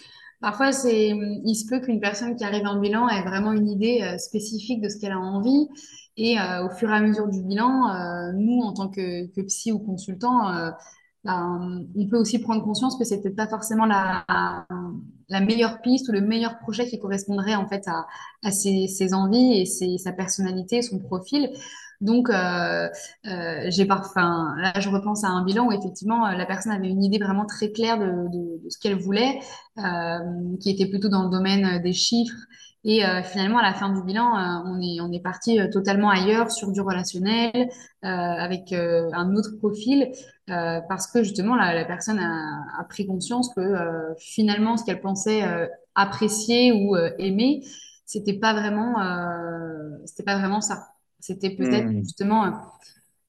Parfois, 0.41 0.71
c'est, 0.71 1.09
il 1.09 1.55
se 1.55 1.67
peut 1.67 1.79
qu'une 1.79 1.99
personne 1.99 2.35
qui 2.35 2.43
arrive 2.43 2.65
en 2.65 2.79
bilan 2.79 3.07
ait 3.07 3.21
vraiment 3.21 3.51
une 3.51 3.69
idée 3.69 4.01
euh, 4.01 4.17
spécifique 4.17 4.81
de 4.81 4.89
ce 4.89 4.97
qu'elle 4.97 5.11
a 5.11 5.19
envie. 5.19 5.69
Et 6.17 6.39
euh, 6.39 6.65
au 6.65 6.69
fur 6.71 6.89
et 6.89 6.93
à 6.93 6.99
mesure 6.99 7.27
du 7.27 7.43
bilan, 7.43 7.89
euh, 7.89 8.31
nous, 8.33 8.59
en 8.61 8.73
tant 8.73 8.89
que, 8.89 9.27
que 9.27 9.41
psy 9.41 9.71
ou 9.71 9.79
consultant, 9.79 10.51
ben, 11.23 11.85
on 11.95 12.07
peut 12.07 12.17
aussi 12.17 12.39
prendre 12.39 12.63
conscience 12.63 12.97
que 12.97 13.21
peut-être 13.21 13.35
pas 13.35 13.47
forcément 13.47 13.85
la, 13.85 14.25
meilleure 15.29 15.81
piste 15.81 16.09
ou 16.09 16.11
le 16.11 16.21
meilleur 16.21 16.57
projet 16.59 16.87
qui 16.87 16.99
correspondrait 16.99 17.55
en 17.55 17.67
fait 17.67 17.87
à, 18.43 18.51
ses, 18.51 19.13
envies 19.13 19.61
et 19.61 19.97
sa 19.97 20.11
personnalité, 20.11 20.81
son 20.81 20.99
profil. 20.99 21.51
Donc, 22.01 22.29
euh, 22.29 22.89
euh, 23.27 23.65
j'ai 23.69 23.85
là, 23.85 24.73
je 24.79 24.89
repense 24.89 25.23
à 25.23 25.27
un 25.27 25.45
bilan 25.45 25.67
où 25.67 25.71
effectivement, 25.71 26.25
euh, 26.25 26.33
la 26.33 26.47
personne 26.47 26.71
avait 26.71 26.89
une 26.89 27.03
idée 27.03 27.19
vraiment 27.19 27.45
très 27.45 27.71
claire 27.71 27.99
de, 27.99 28.59
ce 28.69 28.77
qu'elle 28.79 28.95
voulait 28.95 29.39
qui 30.59 30.69
était 30.69 30.87
plutôt 30.87 31.09
dans 31.09 31.23
le 31.23 31.29
domaine 31.29 31.81
des 31.81 31.93
chiffres. 31.93 32.35
Et 32.83 33.03
finalement, 33.23 33.59
à 33.59 33.61
la 33.61 33.73
fin 33.73 33.89
du 33.89 34.01
bilan, 34.03 34.63
on 34.65 35.11
est, 35.11 35.19
parti 35.19 35.59
totalement 35.71 36.09
ailleurs 36.09 36.51
sur 36.51 36.71
du 36.71 36.81
relationnel, 36.81 37.69
avec 38.01 38.73
un 38.73 39.35
autre 39.35 39.57
profil, 39.59 40.11
parce 40.47 41.07
que 41.07 41.23
justement, 41.23 41.55
la, 41.55 41.73
la 41.73 41.85
personne 41.85 42.19
a, 42.19 42.83
pris 42.89 43.05
conscience 43.05 43.53
que 43.55 43.61
finalement, 44.19 44.77
ce 44.77 44.83
qu'elle 44.83 45.01
pensait 45.01 45.41
apprécier 45.95 46.73
ou 46.73 46.95
aimer, 47.17 47.63
c'était 48.05 48.39
pas 48.39 48.53
c'était 50.05 50.23
pas 50.23 50.37
vraiment 50.37 50.61
ça. 50.61 50.90
C'était 51.21 51.55
peut-être 51.55 51.89
Hmm. 51.89 52.03
justement 52.03 52.51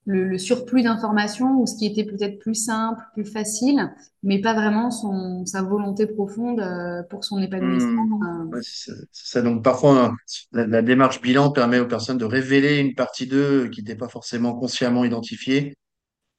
le, 0.06 0.24
le 0.28 0.38
surplus 0.38 0.82
d'informations 0.82 1.60
ou 1.60 1.66
ce 1.66 1.76
qui 1.76 1.86
était 1.86 2.04
peut-être 2.04 2.38
plus 2.40 2.54
simple, 2.54 3.02
plus 3.14 3.24
facile, 3.24 3.92
mais 4.22 4.40
pas 4.40 4.54
vraiment 4.54 4.90
son, 4.90 5.46
sa 5.46 5.62
volonté 5.62 6.06
profonde 6.06 6.60
euh, 6.60 7.02
pour 7.10 7.24
son 7.24 7.40
Hmm. 7.58 8.04
épanouissement. 8.04 8.20
euh. 8.24 8.46
Ouais, 8.50 8.60
c'est 8.62 8.92
ça. 9.12 9.42
Donc 9.42 9.62
parfois, 9.64 10.14
la, 10.52 10.66
la 10.66 10.82
démarche 10.82 11.20
bilan 11.22 11.50
permet 11.52 11.78
aux 11.80 11.86
personnes 11.88 12.18
de 12.18 12.24
révéler 12.24 12.78
une 12.78 12.94
partie 12.94 13.26
d'eux 13.26 13.68
qui 13.68 13.80
n'était 13.82 13.96
pas 13.96 14.08
forcément 14.08 14.54
consciemment 14.54 15.04
identifiée 15.04 15.74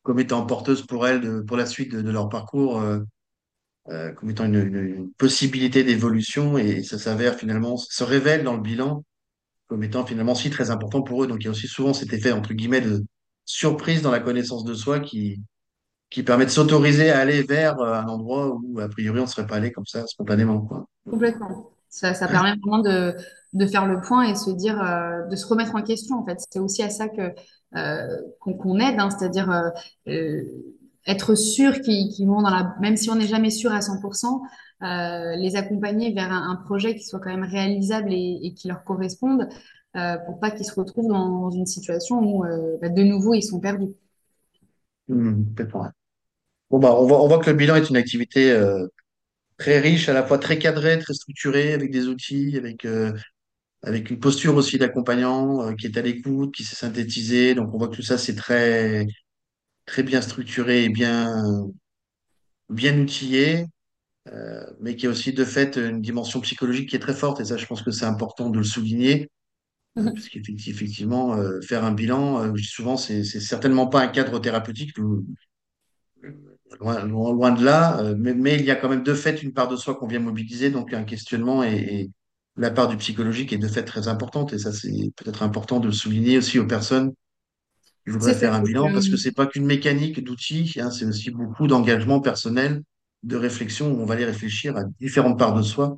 comme 0.03 0.19
étant 0.19 0.45
porteuse 0.45 0.85
pour 0.87 1.07
elles 1.07 1.21
de, 1.21 1.41
pour 1.41 1.57
la 1.57 1.65
suite 1.67 1.91
de, 1.93 2.01
de 2.01 2.11
leur 2.11 2.29
parcours, 2.29 2.81
euh, 2.81 3.01
euh, 3.89 4.13
comme 4.13 4.29
étant 4.31 4.45
une, 4.45 4.55
une- 4.55 4.77
une 4.77 5.11
possibilité 5.13 5.83
d'évolution 5.83 6.57
et 6.57 6.83
ça 6.83 6.99
s'avère 6.99 7.35
finalement, 7.37 7.77
se 7.77 8.03
révèle 8.03 8.43
dans 8.43 8.55
le 8.55 8.61
bilan 8.61 9.03
comme 9.73 9.81
étant 9.81 10.05
finalement 10.05 10.33
aussi 10.33 10.51
très 10.51 10.69
important 10.69 11.01
pour 11.01 11.23
eux. 11.23 11.27
Donc 11.27 11.37
il 11.39 11.45
y 11.45 11.47
a 11.47 11.49
aussi 11.49 11.65
souvent 11.65 11.95
cet 11.95 12.13
effet, 12.13 12.31
entre 12.31 12.53
guillemets, 12.53 12.79
de 12.79 13.03
surprise 13.43 14.03
dans 14.03 14.11
la 14.11 14.19
connaissance 14.19 14.65
de 14.65 14.75
soi 14.75 14.99
qui, 14.99 15.41
qui 16.11 16.21
permet 16.21 16.45
de 16.45 16.51
s'autoriser 16.51 17.09
à 17.09 17.17
aller 17.17 17.41
vers 17.41 17.79
euh, 17.79 17.95
un 17.95 18.05
endroit 18.05 18.55
où, 18.63 18.79
a 18.79 18.87
priori, 18.87 19.17
on 19.19 19.23
ne 19.23 19.27
serait 19.27 19.47
pas 19.47 19.55
allé 19.55 19.71
comme 19.71 19.87
ça, 19.87 20.05
spontanément, 20.05 20.61
quoi. 20.61 20.85
Complètement. 21.09 21.71
Ça, 21.89 22.13
ça 22.13 22.27
permet 22.27 22.51
vraiment 22.51 22.83
de, 22.83 23.15
de 23.53 23.65
faire 23.65 23.87
le 23.87 23.99
point 23.99 24.25
et 24.25 24.35
se 24.35 24.51
dire, 24.51 24.79
euh, 24.79 25.25
de 25.25 25.35
se 25.35 25.47
remettre 25.47 25.73
en 25.73 25.81
question, 25.81 26.19
en 26.19 26.25
fait. 26.25 26.37
C'est 26.51 26.59
aussi 26.59 26.83
à 26.83 26.91
ça 26.91 27.09
que, 27.09 27.33
euh, 27.75 28.17
qu'on 28.39 28.77
aide, 28.79 28.99
hein, 28.99 29.09
c'est-à-dire 29.09 29.71
être 31.07 31.33
sûr 31.33 31.81
qu'ils 31.81 32.09
qu'ils 32.09 32.27
vont 32.27 32.43
dans 32.43 32.51
la... 32.51 32.75
Même 32.79 32.95
si 32.95 33.09
on 33.09 33.15
n'est 33.15 33.27
jamais 33.27 33.49
sûr 33.49 33.71
à 33.71 33.79
100%, 33.79 34.39
euh, 34.83 35.35
les 35.37 35.55
accompagner 35.55 36.13
vers 36.13 36.31
un, 36.31 36.57
projet 36.57 36.95
qui 36.95 37.05
soit 37.05 37.19
quand 37.19 37.29
même 37.29 37.49
réalisable 37.49 38.11
et, 38.11 38.53
qui 38.53 38.67
leur 38.67 38.83
corresponde, 38.83 39.47
euh, 39.95 40.17
pour 40.25 40.39
pas 40.39 40.51
qu'ils 40.51 40.65
se 40.65 40.73
retrouvent 40.73 41.07
dans, 41.07 41.49
une 41.51 41.65
situation 41.65 42.19
où, 42.19 42.45
euh, 42.45 42.77
bah, 42.81 42.89
de 42.89 43.03
nouveau, 43.03 43.33
ils 43.33 43.43
sont 43.43 43.61
perdus. 43.61 43.93
Hmm. 45.07 45.43
Bon, 46.69 46.79
bah, 46.79 46.95
on 46.99 47.07
voit, 47.07 47.23
on 47.23 47.27
voit 47.27 47.39
que 47.39 47.49
le 47.49 47.55
bilan 47.55 47.75
est 47.75 47.89
une 47.89 47.95
activité 47.95 48.57
très 49.57 49.79
riche, 49.79 50.09
à 50.09 50.13
la 50.13 50.25
fois 50.25 50.37
très 50.37 50.57
cadrée, 50.57 50.99
très 50.99 51.13
structurée, 51.13 51.73
avec 51.73 51.91
des 51.91 52.07
outils, 52.07 52.57
avec, 52.57 52.85
avec 53.83 54.09
une 54.09 54.19
posture 54.19 54.55
aussi 54.55 54.77
d'accompagnant 54.77 55.73
qui 55.75 55.87
est 55.87 55.97
à 55.97 56.01
l'écoute, 56.01 56.53
qui 56.53 56.63
s'est 56.63 56.75
synthétisée. 56.75 57.55
Donc, 57.55 57.73
on 57.73 57.77
voit 57.77 57.87
que 57.87 57.95
tout 57.95 58.01
ça, 58.01 58.17
c'est 58.17 58.35
très, 58.35 59.05
très 59.85 60.03
bien 60.03 60.21
structuré 60.21 60.83
et 60.83 60.89
bien, 60.89 61.69
bien 62.69 62.97
outillé, 62.99 63.67
euh, 64.31 64.63
mais 64.79 64.95
qui 64.95 65.07
a 65.07 65.09
aussi 65.09 65.33
de 65.33 65.45
fait 65.45 65.77
une 65.77 66.01
dimension 66.01 66.41
psychologique 66.41 66.89
qui 66.89 66.95
est 66.95 66.99
très 66.99 67.13
forte. 67.13 67.41
Et 67.41 67.45
ça, 67.45 67.57
je 67.57 67.65
pense 67.65 67.81
que 67.81 67.91
c'est 67.91 68.05
important 68.05 68.49
de 68.49 68.57
le 68.57 68.63
souligner, 68.63 69.29
euh, 69.97 70.03
Mhm. 70.03 70.13
puisqu'effectivement, 70.13 71.35
euh, 71.37 71.61
faire 71.61 71.85
un 71.85 71.93
bilan, 71.93 72.41
euh, 72.43 72.47
je 72.55 72.61
dis 72.63 72.67
souvent, 72.67 72.97
c'est 72.97 73.23
certainement 73.25 73.87
pas 73.87 74.01
un 74.01 74.07
cadre 74.09 74.39
thérapeutique. 74.39 74.93
Loin, 76.79 77.51
de 77.51 77.63
là, 77.63 78.01
mais, 78.17 78.33
mais 78.33 78.55
il 78.55 78.65
y 78.65 78.71
a 78.71 78.75
quand 78.75 78.89
même 78.89 79.03
de 79.03 79.13
fait 79.13 79.43
une 79.43 79.53
part 79.53 79.67
de 79.67 79.75
soi 79.75 79.95
qu'on 79.95 80.07
vient 80.07 80.19
mobiliser, 80.19 80.71
donc 80.71 80.91
un 80.93 81.03
questionnement 81.03 81.63
et, 81.63 81.75
et 81.75 82.11
la 82.57 82.71
part 82.71 82.87
du 82.87 82.97
psychologique 82.97 83.53
est 83.53 83.57
de 83.59 83.67
fait 83.67 83.83
très 83.83 84.07
importante, 84.07 84.53
et 84.53 84.57
ça 84.59 84.73
c'est 84.73 85.11
peut-être 85.15 85.43
important 85.43 85.79
de 85.79 85.87
le 85.87 85.93
souligner 85.93 86.39
aussi 86.39 86.57
aux 86.59 86.65
personnes 86.67 87.13
qui 88.05 88.11
voudraient 88.11 88.35
faire 88.35 88.53
un 88.53 88.61
bilan, 88.61 88.91
parce 88.91 89.07
que 89.07 89.11
que 89.11 89.17
c'est 89.17 89.33
pas 89.33 89.47
qu'une 89.47 89.65
mécanique 89.65 90.23
d'outils, 90.23 90.75
hein, 90.79 90.91
c'est 90.91 91.05
aussi 91.05 91.31
beaucoup 91.31 91.67
d'engagement 91.67 92.21
personnel, 92.21 92.83
de 93.23 93.37
réflexion, 93.37 93.91
où 93.91 94.01
on 94.01 94.05
va 94.05 94.15
aller 94.15 94.25
réfléchir 94.25 94.77
à 94.77 94.83
différentes 94.99 95.39
parts 95.39 95.53
de 95.53 95.61
soi, 95.61 95.97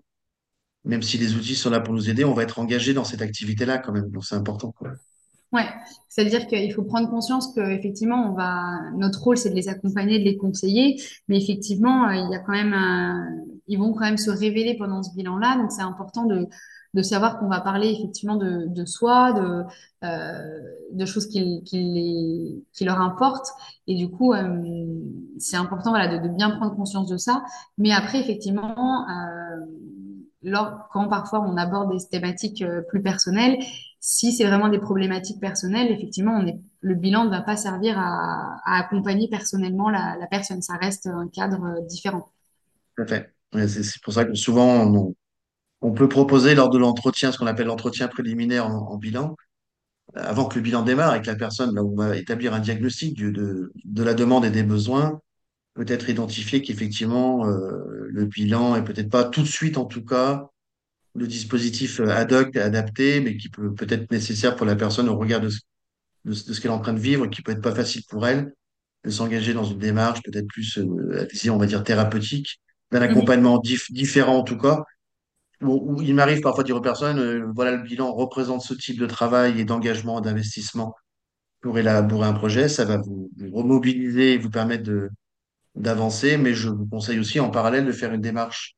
même 0.83 1.01
si 1.01 1.17
les 1.17 1.35
outils 1.35 1.55
sont 1.55 1.69
là 1.69 1.79
pour 1.79 1.93
nous 1.93 2.09
aider, 2.09 2.23
on 2.23 2.33
va 2.33 2.43
être 2.43 2.59
engagé 2.59 2.93
dans 2.93 3.03
cette 3.03 3.21
activité-là 3.21 3.79
quand 3.79 3.91
même, 3.91 4.09
donc 4.11 4.25
c'est 4.25 4.35
important, 4.35 4.71
quoi. 4.71 4.91
Ouais, 5.51 5.67
c'est-à-dire 6.09 6.47
qu'il 6.47 6.73
faut 6.73 6.83
prendre 6.83 7.09
conscience 7.09 7.53
que 7.53 7.61
effectivement, 7.61 8.29
on 8.29 8.35
va, 8.35 8.91
notre 8.97 9.21
rôle, 9.23 9.37
c'est 9.37 9.51
de 9.51 9.55
les 9.55 9.69
accompagner, 9.69 10.19
de 10.19 10.25
les 10.25 10.35
conseiller, 10.35 11.01
mais 11.29 11.41
effectivement, 11.41 12.09
euh, 12.09 12.15
il 12.15 12.29
y 12.31 12.35
a 12.35 12.39
quand 12.39 12.51
même 12.51 12.75
ils 13.67 13.79
vont 13.79 13.93
quand 13.93 14.05
même 14.05 14.17
se 14.17 14.29
révéler 14.29 14.75
pendant 14.77 15.01
ce 15.01 15.13
bilan-là, 15.15 15.57
donc 15.57 15.71
c'est 15.71 15.81
important 15.81 16.25
de, 16.25 16.47
de 16.95 17.01
savoir 17.01 17.37
qu'on 17.37 17.49
va 17.49 17.59
parler 17.59 17.89
effectivement 17.89 18.37
de, 18.37 18.67
de 18.67 18.85
soi, 18.85 19.33
de, 19.33 19.63
euh, 20.05 20.59
de 20.93 21.05
choses 21.05 21.27
qui, 21.27 21.61
qui, 21.63 22.63
qui 22.71 22.85
leur 22.85 23.01
importent, 23.01 23.49
et 23.85 23.95
du 23.95 24.09
coup, 24.09 24.33
euh, 24.33 24.63
c'est 25.37 25.57
important, 25.57 25.89
voilà, 25.89 26.17
de, 26.17 26.27
bien 26.29 26.51
prendre 26.51 26.73
conscience 26.73 27.09
de 27.09 27.17
ça, 27.17 27.43
mais 27.77 27.91
après, 27.91 28.19
effectivement, 28.21 29.05
euh, 29.09 29.65
lors, 30.41 30.87
quand 30.93 31.09
parfois 31.09 31.41
on 31.41 31.57
aborde 31.57 31.91
des 31.91 32.07
thématiques 32.09 32.63
plus 32.87 33.01
personnelles, 33.01 33.57
si 33.99 34.31
c'est 34.31 34.45
vraiment 34.45 34.69
des 34.69 34.79
problématiques 34.79 35.41
personnelles, 35.41 35.91
effectivement, 35.91 36.39
on 36.39 36.47
est, 36.47 36.61
le 36.79 36.95
bilan 36.95 37.25
ne 37.25 37.29
va 37.29 37.41
pas 37.41 37.57
servir 37.57 37.99
à, 37.99 38.61
accompagner 38.65 39.27
personnellement 39.27 39.89
la, 39.89 40.15
personne. 40.29 40.61
Ça 40.61 40.75
reste 40.77 41.07
un 41.07 41.27
cadre 41.27 41.85
différent. 41.87 42.31
Tout 42.95 43.03
à 43.03 43.07
fait. 43.07 43.33
C'est 43.67 44.01
pour 44.03 44.13
ça 44.13 44.25
que 44.25 44.35
souvent 44.35 45.13
on 45.85 45.93
peut 45.93 46.09
proposer 46.09 46.55
lors 46.55 46.69
de 46.69 46.77
l'entretien, 46.77 47.31
ce 47.31 47.37
qu'on 47.37 47.47
appelle 47.47 47.67
l'entretien 47.67 48.07
préliminaire 48.07 48.67
en 48.67 48.91
en 48.93 48.97
bilan, 48.97 49.35
avant 50.15 50.45
que 50.47 50.55
le 50.55 50.61
bilan 50.61 50.83
démarre 50.83 51.11
avec 51.11 51.25
la 51.25 51.35
personne, 51.35 51.75
là 51.75 51.83
où 51.83 51.93
on 51.93 51.97
va 51.97 52.17
établir 52.17 52.53
un 52.53 52.59
diagnostic 52.59 53.15
du- 53.15 53.31
de, 53.31 53.71
de 53.85 54.03
la 54.03 54.13
demande 54.13 54.45
et 54.45 54.51
des 54.51 54.63
besoins, 54.63 55.19
peut-être 55.75 56.09
identifier 56.09 56.61
qu'effectivement, 56.63 57.47
euh, 57.49 58.07
le 58.09 58.25
bilan 58.25 58.75
est 58.77 58.83
peut-être 58.85 59.09
pas 59.11 59.25
tout 59.25 59.41
de 59.43 59.47
suite, 59.47 59.77
en 59.77 59.85
tout 59.85 60.05
cas, 60.05 60.47
le 61.15 61.27
dispositif 61.27 61.99
euh, 61.99 62.09
ad 62.09 62.33
hoc 62.33 62.55
adapté, 62.57 63.21
mais 63.21 63.37
qui 63.37 63.49
peut 63.49 63.73
peut 63.73 63.87
être 63.89 64.11
nécessaire 64.11 64.55
pour 64.55 64.65
la 64.65 64.75
personne 64.75 65.09
au 65.09 65.17
regard 65.17 65.41
de 65.41 65.49
ce, 65.49 65.59
de 66.25 66.33
qu'elle 66.59 66.71
est 66.71 66.73
en 66.73 66.79
train 66.79 66.93
de 66.93 66.99
vivre, 66.99 67.27
qui 67.27 67.41
peut 67.41 67.51
être 67.51 67.61
pas 67.61 67.75
facile 67.75 68.03
pour 68.09 68.27
elle, 68.27 68.53
de 69.05 69.09
s'engager 69.11 69.53
dans 69.53 69.63
une 69.65 69.79
démarche 69.79 70.21
peut-être 70.23 70.47
plus, 70.47 70.77
euh, 70.79 71.27
on 71.51 71.57
va 71.57 71.65
dire, 71.67 71.83
thérapeutique, 71.83 72.59
d'un 72.91 73.01
Mhm. 73.01 73.03
accompagnement 73.03 73.59
dif- 73.59 73.91
différent 73.93 74.37
en 74.39 74.43
tout 74.43 74.57
cas. 74.57 74.83
Où, 75.65 75.93
où 75.97 76.01
il 76.01 76.13
m'arrive 76.15 76.41
parfois 76.41 76.63
de 76.63 76.67
dire 76.67 76.75
aux 76.77 76.81
personnes, 76.81 77.19
euh, 77.19 77.47
voilà, 77.55 77.71
le 77.73 77.83
bilan 77.83 78.13
représente 78.13 78.61
ce 78.61 78.73
type 78.73 78.99
de 78.99 79.05
travail 79.07 79.59
et 79.59 79.65
d'engagement, 79.65 80.21
d'investissement 80.21 80.95
pour 81.61 81.79
élaborer 81.79 82.27
un 82.27 82.33
projet, 82.33 82.69
ça 82.69 82.85
va 82.85 82.97
vous, 82.97 83.29
vous 83.37 83.51
remobiliser 83.55 84.33
et 84.33 84.37
vous 84.37 84.49
permettre 84.51 84.83
de, 84.83 85.09
d'avancer, 85.75 86.37
mais 86.37 86.53
je 86.53 86.69
vous 86.69 86.85
conseille 86.87 87.19
aussi 87.19 87.39
en 87.39 87.49
parallèle 87.49 87.85
de 87.85 87.91
faire 87.91 88.13
une 88.13 88.21
démarche 88.21 88.75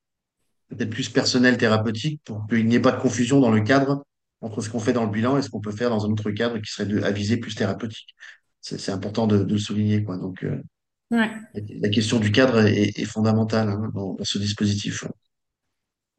peut-être 0.69 0.89
plus 0.89 1.09
personnelle, 1.09 1.57
thérapeutique, 1.57 2.21
pour 2.25 2.45
qu'il 2.47 2.67
n'y 2.67 2.75
ait 2.75 2.81
pas 2.81 2.91
de 2.91 3.01
confusion 3.01 3.39
dans 3.39 3.51
le 3.51 3.61
cadre 3.61 4.05
entre 4.41 4.61
ce 4.61 4.69
qu'on 4.69 4.79
fait 4.79 4.93
dans 4.93 5.05
le 5.05 5.11
bilan 5.11 5.37
et 5.37 5.41
ce 5.41 5.49
qu'on 5.49 5.61
peut 5.61 5.71
faire 5.71 5.89
dans 5.89 6.05
un 6.05 6.11
autre 6.11 6.31
cadre 6.31 6.59
qui 6.59 6.71
serait 6.71 6.85
de, 6.85 7.01
à 7.03 7.11
viser 7.11 7.37
plus 7.37 7.55
thérapeutique. 7.55 8.15
C'est, 8.61 8.79
c'est 8.79 8.91
important 8.91 9.27
de, 9.27 9.43
de 9.43 9.53
le 9.53 9.59
souligner, 9.59 10.03
quoi. 10.03 10.17
Donc, 10.17 10.43
euh, 10.43 10.61
Ouais. 11.09 11.31
la 11.53 11.87
question 11.87 12.19
du 12.19 12.33
cadre 12.33 12.65
est, 12.65 12.99
est 12.99 13.05
fondamentale 13.05 13.69
hein, 13.69 13.89
dans, 13.93 14.15
dans 14.15 14.23
ce 14.25 14.37
dispositif. 14.39 15.05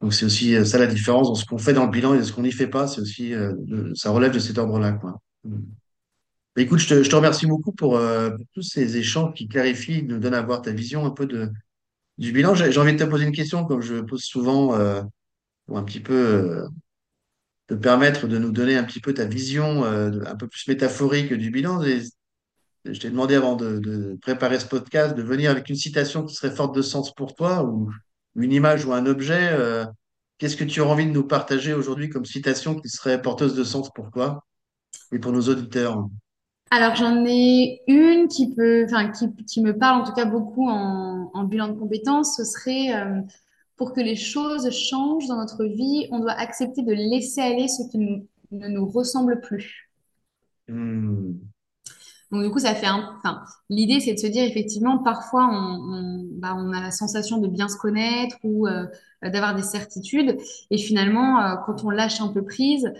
Donc, 0.00 0.14
c'est 0.14 0.24
aussi 0.24 0.54
euh, 0.54 0.64
ça 0.64 0.78
la 0.78 0.87
différence 0.87 1.28
dans 1.28 1.34
ce 1.34 1.44
qu'on 1.44 1.58
fait 1.58 1.72
dans 1.72 1.84
le 1.84 1.90
bilan 1.90 2.14
et 2.14 2.22
ce 2.22 2.32
qu'on 2.32 2.42
n'y 2.42 2.52
fait 2.52 2.68
pas. 2.68 2.87
C'est 2.87 3.00
aussi, 3.00 3.34
euh, 3.34 3.52
ça 3.94 4.11
relève 4.11 4.32
de 4.32 4.38
cet 4.38 4.58
ordre-là, 4.58 4.92
quoi. 4.92 5.20
Bah, 5.44 6.62
Écoute, 6.62 6.78
je 6.78 7.02
te, 7.02 7.16
remercie 7.16 7.46
beaucoup 7.46 7.72
pour, 7.72 7.96
euh, 7.96 8.30
pour 8.30 8.46
tous 8.54 8.62
ces 8.62 8.96
échanges 8.96 9.34
qui 9.34 9.48
clarifient, 9.48 10.04
nous 10.04 10.18
donnent 10.18 10.34
à 10.34 10.42
voir 10.42 10.62
ta 10.62 10.70
vision 10.70 11.04
un 11.04 11.11
peu 11.11 11.26
de, 11.26 11.50
du 12.16 12.32
bilan. 12.32 12.54
J'ai 12.54 12.78
envie 12.78 12.92
de 12.92 12.98
te 13.04 13.08
poser 13.08 13.24
une 13.26 13.32
question, 13.32 13.64
comme 13.64 13.80
je 13.82 13.96
pose 13.96 14.22
souvent, 14.22 14.78
pour 15.66 15.78
un 15.78 15.82
petit 15.82 16.00
peu 16.00 16.64
te 17.66 17.74
permettre 17.74 18.26
de 18.26 18.38
nous 18.38 18.50
donner 18.50 18.76
un 18.76 18.84
petit 18.84 19.00
peu 19.00 19.14
ta 19.14 19.24
vision 19.24 19.84
un 19.84 20.37
peu 20.37 20.48
plus 20.48 20.66
métaphorique 20.66 21.32
du 21.32 21.50
bilan. 21.50 21.82
Je 21.82 22.98
t'ai 22.98 23.11
demandé 23.11 23.34
avant 23.34 23.54
de, 23.54 23.78
de 23.78 24.18
préparer 24.20 24.58
ce 24.58 24.66
podcast 24.66 25.14
de 25.14 25.22
venir 25.22 25.50
avec 25.50 25.68
une 25.68 25.76
citation 25.76 26.24
qui 26.24 26.34
serait 26.34 26.54
forte 26.54 26.74
de 26.74 26.82
sens 26.82 27.14
pour 27.14 27.34
toi, 27.34 27.62
ou 27.62 27.90
une 28.38 28.53
image 28.53 28.85
ou 28.87 28.92
un 28.92 29.07
objet. 29.07 29.51
euh, 29.53 29.85
qu'est-ce 30.38 30.57
que 30.57 30.64
tu 30.64 30.81
aurais 30.81 30.92
envie 30.92 31.07
de 31.07 31.11
nous 31.12 31.27
partager 31.27 31.74
aujourd'hui 31.74 32.09
comme 32.09 32.24
citation 32.24 32.74
qui 32.77 32.88
serait 32.88 33.20
porteuse 33.22 33.55
de 33.55 33.64
sens 33.64 33.90
pour 33.92 34.11
toi 34.11 34.44
et 35.12 35.18
pour 35.18 35.33
nos 35.33 35.42
auditeurs? 35.42 36.07
Alors 36.70 36.96
j'en 36.96 37.24
ai 37.27 37.81
une 37.88 38.29
qui 38.29 38.55
peut, 38.55 38.85
enfin 38.87 39.11
qui, 39.11 39.27
qui 39.46 39.62
me 39.62 39.77
parle 39.77 40.03
en 40.03 40.05
tout 40.05 40.12
cas 40.12 40.27
beaucoup 40.27 40.68
en, 40.68 41.31
en 41.33 41.44
bilan 41.44 41.68
de 41.68 41.79
compétences. 41.79 42.37
Ce 42.37 42.44
serait 42.44 42.94
euh, 42.94 43.20
pour 43.77 43.92
que 43.92 44.01
les 44.01 44.16
choses 44.16 44.70
changent 44.70 45.27
dans 45.29 45.37
notre 45.37 45.64
vie, 45.64 46.09
on 46.11 46.20
doit 46.20 46.33
accepter 46.33 46.83
de 46.83 46.92
laisser 46.92 47.40
aller 47.40 47.68
ce 47.68 47.88
qui 47.90 47.98
nous- 47.98 48.27
ne 48.51 48.68
nous 48.68 48.87
ressemble 48.87 49.40
plus. 49.40 49.90
Hmm. 50.68 51.51
Donc, 52.30 52.42
du 52.42 52.50
coup, 52.50 52.58
ça 52.58 52.74
fait 52.74 52.86
un... 52.86 53.14
Enfin, 53.16 53.42
l'idée, 53.70 54.00
c'est 54.00 54.12
de 54.12 54.18
se 54.18 54.26
dire, 54.26 54.44
effectivement, 54.44 54.98
parfois, 54.98 55.48
on, 55.50 56.26
bah, 56.32 56.54
a 56.74 56.80
la 56.80 56.90
sensation 56.90 57.38
de 57.38 57.48
bien 57.48 57.68
se 57.68 57.76
connaître 57.76 58.36
ou 58.44 58.66
euh, 58.66 58.86
d'avoir 59.22 59.54
des 59.54 59.62
certitudes. 59.62 60.36
Et 60.70 60.78
finalement, 60.78 61.42
euh, 61.42 61.56
quand 61.64 61.84
on 61.84 61.90
lâche 61.90 62.20
un 62.20 62.28
peu 62.28 62.44
prise, 62.44 62.84
euh, 62.86 62.90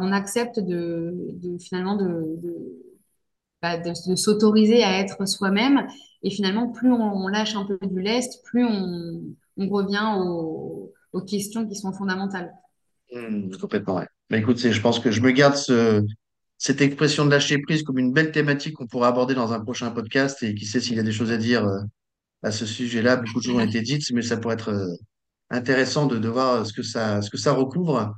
on 0.00 0.12
accepte 0.12 0.60
de, 0.60 1.14
finalement 1.60 1.98
bah, 3.60 3.76
de, 3.78 4.14
s'autoriser 4.14 4.84
à 4.84 5.00
être 5.00 5.26
soi-même. 5.26 5.88
Et 6.22 6.30
finalement, 6.30 6.68
plus 6.68 6.92
on, 6.92 7.26
lâche 7.26 7.56
un 7.56 7.64
peu 7.64 7.78
du 7.82 8.00
lest, 8.00 8.42
plus 8.44 8.64
on, 8.64 9.34
revient 9.68 10.14
aux, 10.16 10.92
questions 11.26 11.66
qui 11.66 11.76
sont 11.76 11.92
fondamentales. 11.92 12.52
Hmm, 13.12 13.50
complètement, 13.60 13.96
ouais. 13.96 14.08
Mais 14.30 14.38
écoute, 14.38 14.58
c'est- 14.58 14.72
je 14.72 14.80
pense 14.80 14.98
que 14.98 15.10
je 15.10 15.20
me 15.20 15.30
garde 15.30 15.54
ce, 15.54 16.04
cette 16.64 16.80
expression 16.80 17.26
de 17.26 17.30
lâcher 17.30 17.58
prise 17.58 17.82
comme 17.82 17.98
une 17.98 18.14
belle 18.14 18.32
thématique 18.32 18.76
qu'on 18.76 18.86
pourra 18.86 19.08
aborder 19.08 19.34
dans 19.34 19.52
un 19.52 19.60
prochain 19.60 19.90
podcast. 19.90 20.42
Et 20.42 20.54
qui 20.54 20.64
sait 20.64 20.80
s'il 20.80 20.96
y 20.96 20.98
a 20.98 21.02
des 21.02 21.12
choses 21.12 21.30
à 21.30 21.36
dire 21.36 21.66
euh, 21.66 21.80
à 22.42 22.50
ce 22.50 22.64
sujet-là. 22.64 23.16
Beaucoup 23.16 23.40
de 23.40 23.44
choses 23.44 23.56
ont 23.56 23.60
été 23.60 23.82
dites, 23.82 24.10
mais 24.12 24.22
ça 24.22 24.38
pourrait 24.38 24.54
être 24.54 24.70
euh, 24.70 24.88
intéressant 25.50 26.06
de, 26.06 26.16
de 26.16 26.26
voir 26.26 26.64
ce 26.64 26.72
que 26.72 26.82
ça, 26.82 27.20
ce 27.20 27.28
que 27.28 27.36
ça 27.36 27.52
recouvre. 27.52 28.14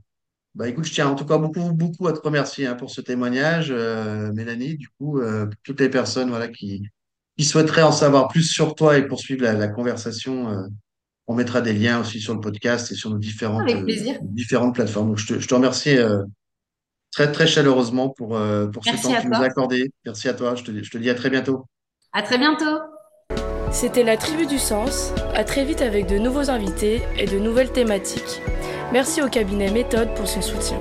Bah 0.55 0.69
écoute, 0.69 0.85
je 0.85 0.93
tiens 0.93 1.09
en 1.09 1.17
tout 1.17 1.25
cas 1.27 1.39
beaucoup, 1.39 1.73
beaucoup 1.73 2.07
à 2.07 2.13
te 2.13 2.21
remercier 2.21 2.67
hein, 2.67 2.77
pour 2.77 2.91
ce 2.91 3.01
témoignage, 3.01 3.73
euh, 3.73 4.33
Mélanie. 4.33 4.77
Du 4.77 4.91
coup, 4.91 5.19
euh, 5.19 5.49
toutes 5.65 5.81
les 5.81 5.89
personnes 5.89 6.29
voilà, 6.29 6.47
qui, 6.47 6.87
qui 7.37 7.45
souhaiteraient 7.45 7.83
en 7.83 7.91
savoir 7.91 8.29
plus 8.29 8.45
sur 8.45 8.77
toi 8.77 8.97
et 8.97 9.09
poursuivre 9.09 9.43
la, 9.43 9.55
la 9.55 9.67
conversation, 9.67 10.51
euh, 10.51 10.69
on 11.27 11.35
mettra 11.35 11.63
des 11.63 11.73
liens 11.73 12.01
aussi 12.01 12.21
sur 12.21 12.33
le 12.33 12.41
podcast 12.41 12.93
et 12.93 12.95
sur 12.95 13.11
nos 13.11 13.19
différentes, 13.19 13.69
euh, 13.69 14.15
différentes 14.23 14.77
plateformes. 14.77 15.09
Donc, 15.09 15.19
je 15.19 15.35
te, 15.35 15.41
je 15.41 15.49
te 15.49 15.55
remercie 15.55 15.99
euh, 15.99 16.23
très, 17.17 17.33
très 17.33 17.47
chaleureusement 17.47 18.11
pour, 18.11 18.37
euh, 18.37 18.67
pour 18.67 18.85
ce 18.85 18.91
temps 18.91 19.15
que 19.15 19.21
tu 19.23 19.29
nous 19.29 19.35
as 19.35 19.45
accordé. 19.45 19.91
Merci 20.05 20.29
à 20.29 20.35
toi. 20.35 20.55
Je 20.55 20.65
te, 20.65 20.83
je 20.83 20.91
te 20.91 20.99
dis 20.99 21.09
à 21.09 21.15
très 21.15 21.31
bientôt. 21.31 21.65
À 22.13 22.23
très 22.23 22.37
bientôt. 22.37 22.79
C'était 23.73 24.05
la 24.05 24.19
Tribu 24.19 24.47
du 24.47 24.59
Sens. 24.59 25.13
À 25.35 25.43
très 25.43 25.65
vite 25.65 25.81
avec 25.81 26.07
de 26.07 26.19
nouveaux 26.19 26.51
invités 26.51 27.01
et 27.17 27.25
de 27.25 27.39
nouvelles 27.39 27.73
thématiques. 27.73 28.43
Merci 28.93 29.23
au 29.23 29.29
cabinet 29.29 29.71
Méthode 29.71 30.15
pour 30.15 30.29
son 30.29 30.43
soutien. 30.43 30.79